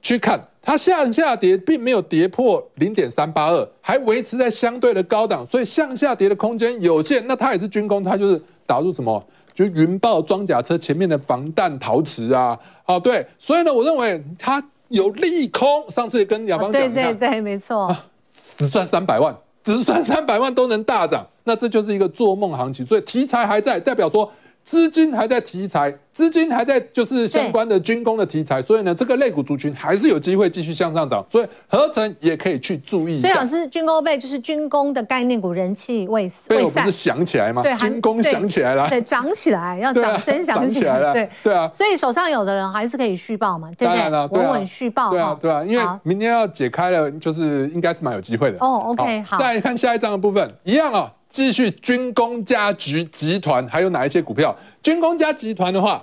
[0.00, 7.22] 去看，它向下跌并没有跌破零点三八二，还维持在相对的高档，所以向下跌的空间有限。
[7.26, 9.22] 那它也是军工，它就是打入什么？
[9.54, 13.26] 就云豹装甲车前面的防弹陶瓷啊，啊，对。
[13.38, 14.62] 所以呢，我认为它。
[14.88, 17.90] 有利空，上次也跟亚芳讲，对对对，没错，
[18.30, 24.30] 只赚三百万，只赚三百万都能大涨，那这就是一个做梦行情，所以题材还在，代表说。
[24.64, 33.20] 资金还在题材，资金还在就是相关的军工的题材，所以呢，这个类股族群还是有机会继续向上涨，所以合成也可以去注意。
[33.20, 37.62] 所以老师，军工被就是军工的概念股，人气未死未散，不是想起来吗？
[37.62, 41.70] 对，军工想起来了，对，涨起来要掌声响起来了，对对啊。
[41.70, 44.40] 所以手上有的人还是可以续报嘛，对不对？
[44.40, 48.56] 稳稳续报，对啊对啊，因为明天要解开了，就是应该是蛮有机会的。
[48.60, 49.38] 哦，OK，好。
[49.38, 51.12] 再看下一章的部分，一样啊。
[51.34, 54.56] 继续军工家局集团还有哪一些股票？
[54.84, 56.00] 军工家集团的话，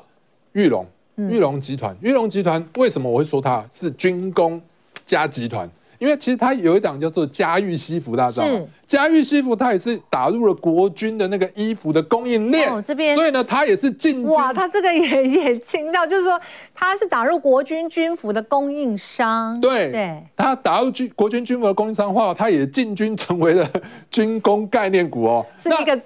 [0.52, 4.62] 玉龙，玉龙集团、玉龙集团为什么我会说它是军工
[5.06, 5.70] 家集团？
[6.02, 8.66] 因为其实它有一档叫做嘉裕西服，大家知道吗？
[8.88, 16.42] 嘉裕西服它也是打入了国军的那个衣服的供应链，哦、这边，所以呢，它也是进哇，它这个也也听到，就是说
[16.74, 23.70] 它是打入国军军服的供应商，对对，它打入军国军军服的供应商的话，它也进军成为了
[24.10, 26.02] 军工概念股哦，是一个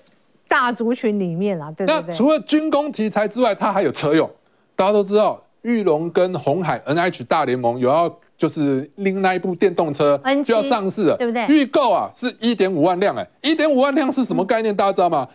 [0.46, 2.06] 大族群里面啦，对对对。
[2.08, 4.30] 那除了军工题材之外，它还有车用，
[4.76, 8.14] 大家都知道，玉龙跟红海 NH 大联盟有要。
[8.38, 11.46] 就是另外一部电动车就要上市了，对不对？
[11.48, 14.76] 预购啊是一点五万辆，哎，一点五万辆是什么概念？
[14.76, 15.28] 大家知道吗？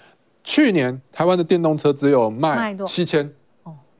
[0.42, 3.30] 去年台湾的电动车只有卖七千，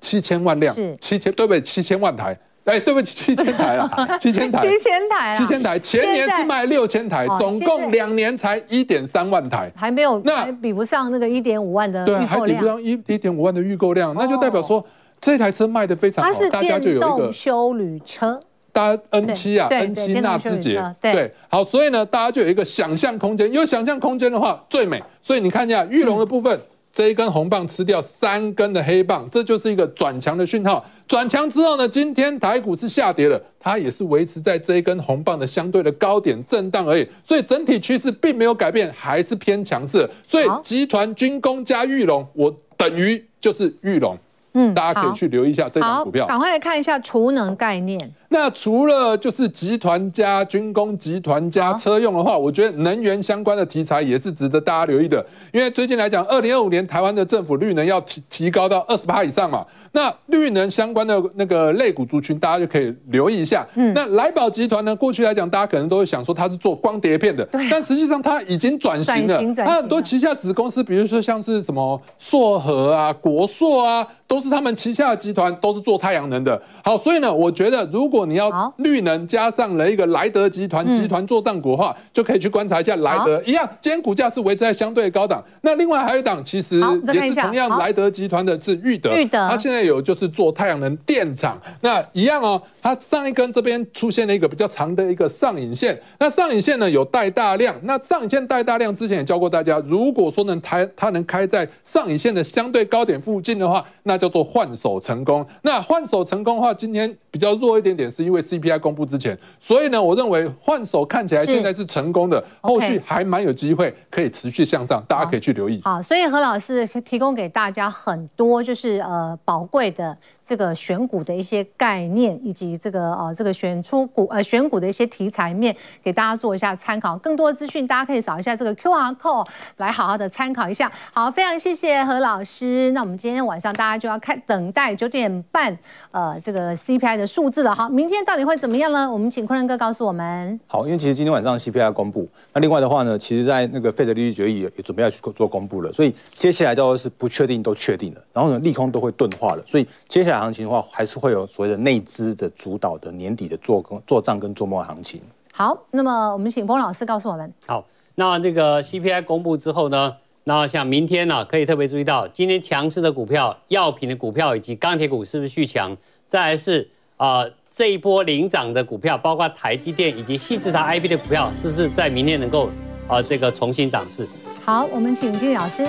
[0.01, 1.61] 七千万辆，七千对不对？
[1.61, 3.90] 七千万台，哎，对不起，七千台了，
[4.20, 5.78] 七千台，七千台，七千台。
[5.78, 14.84] 前年是卖六千台，总共两年才一点三万台，还没有，那比不上那个一点五万的，对，还比不上一一点五万的预购量，那就代表说
[15.20, 18.40] 这台车卖的非常好，大家就有一个电动休旅车。
[18.72, 23.52] 大家 N 七啊，N 七纳智捷，对，好，所以呢，大家就有一个想象空间。
[23.52, 25.02] 有想象空间的话，最美。
[25.20, 26.62] 所以你看一下玉龙的部分，嗯、
[26.92, 30.84] 这一根红棒吃掉三根的黑棒，这就是一个转强的讯号。
[31.08, 37.06] 转强之后呢，今天台股是下跌了，它也是维持在这一根红棒的相对的高点震荡而已。
[37.26, 40.08] 所以整体趋势并没有改变，还是偏强势。
[40.26, 44.16] 所以集团军工加玉龙，我等于就是玉龙。
[44.52, 46.26] 嗯，大家可以去留意一下这档股票。
[46.26, 48.12] 赶快来看一下储能概念。
[48.33, 55.24] 那除了就是集团加军工集团加车用的话，我觉得能源相关的题材也是值得大家留意的。
[55.53, 63.66] 因为最近来讲，二零二五年台湾的政府绿能要提提高到二十趴以上嘛，那绿能相关的那个类股族群，大家就可以留意一下。
[63.74, 76.62] 嗯，那来宝集团呢，过去来讲，大家可能都会想说它是做光碟片的，对，但实际上它已经转型了，它很多旗下子公司，比如说像是什么硕和啊、国硕啊，都是他们旗下的集团，都是做太阳能的。
[76.85, 83.42] 好，所以呢，我觉得如果你要绿能加上了一个莱德集团集团作战股的话，就可以去观察一下莱德。
[83.46, 85.42] 一样，今天股价是维持在相对高档。
[85.62, 86.80] 那另外还有一档，其实
[87.12, 92.60] 也是同样莱德集团的是裕德，裕德，它现在有就是做太阳能电厂，那一样哦。
[92.82, 105.46] 它上一根这边出现了一个比较长的一个上影线，那上影线呢有带大量，那上影线带大量之前也教过大家，如果说能开它能开在上影线的相对高点附近的话，那叫做换手成功。
[105.62, 115.80] 那换手成功的话，今天比较弱一点点，是因为 CPI 公布之前，所以呢，我认为换手看起来现在是成功的，后续还蛮有机会可以持续向上，大家可以去留意。
[115.84, 127.16] 好，所以何老师提供给大家很多就是呃宝贵的这个选股的一些概念，以及这个呃这个选出股呃选股的一些题材面，给大家做一下参考。
[127.18, 129.46] 更多的资讯，大家可以扫一下这个 QR code
[129.76, 130.90] 来好好的参考一下。
[131.12, 132.90] 好，非常谢谢何老师。
[132.92, 135.76] 那我们今天晚上大家就要看等待九点半
[136.11, 137.74] 呃这个 CPI 的数字了。
[137.74, 139.12] 好，明天到底会怎么样呢？
[139.12, 140.59] 我们请昆仑哥告诉我们。
[140.66, 150.40] 好，因为其实今天晚上 CPI 要公布，那另外的话呢，其实在那个费德利率决议也准备要去做公布了，所以接下来都是不确定都确定了，然后呢利空都会钝化了，所以接下来。
[150.40, 155.20] 行情的话，还是会有所谓的内资的主导的年底的做工做账跟做梦行情。
[155.53, 157.53] 好，那么我们请彭老师告诉我们。
[157.66, 157.84] 好，
[158.14, 165.94] 那这个 CPI 公布之后呢，那像明天呢、啊，可以特别注意到今天强势的股票、药品的股票以及钢铁股是不是续强？
[166.26, 166.88] 再来是
[167.18, 172.68] 啊、呃，这一波领涨的股票，包括台积电以及矽智财 IP 的股票，是不是在明天能够、
[173.06, 174.26] 呃、这个重新涨势？
[174.64, 175.86] 好，我们请金老师。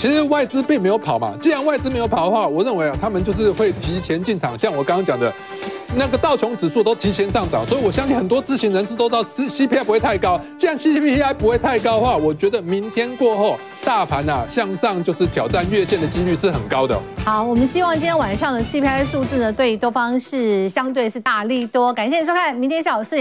[0.00, 5.30] 其实外资并没有跑嘛，既然外资没有跑的话，我认为啊，他们就是会提前进场，像我刚刚讲的。
[5.96, 10.40] 那个道琼指数都提前上涨，所以我相信很多知情人士都知道 CPI 不会太高。
[10.56, 16.96] 既然 CPI 不会太高的话，我觉得明天过后大盘啊向上就是挑战月线的几率是很高的。
[17.24, 21.92] 好，我们希望今天晚上的 CPI 数字呢，对多方是相对是大利多。
[21.92, 23.18] 感谢收看，明天下午四点。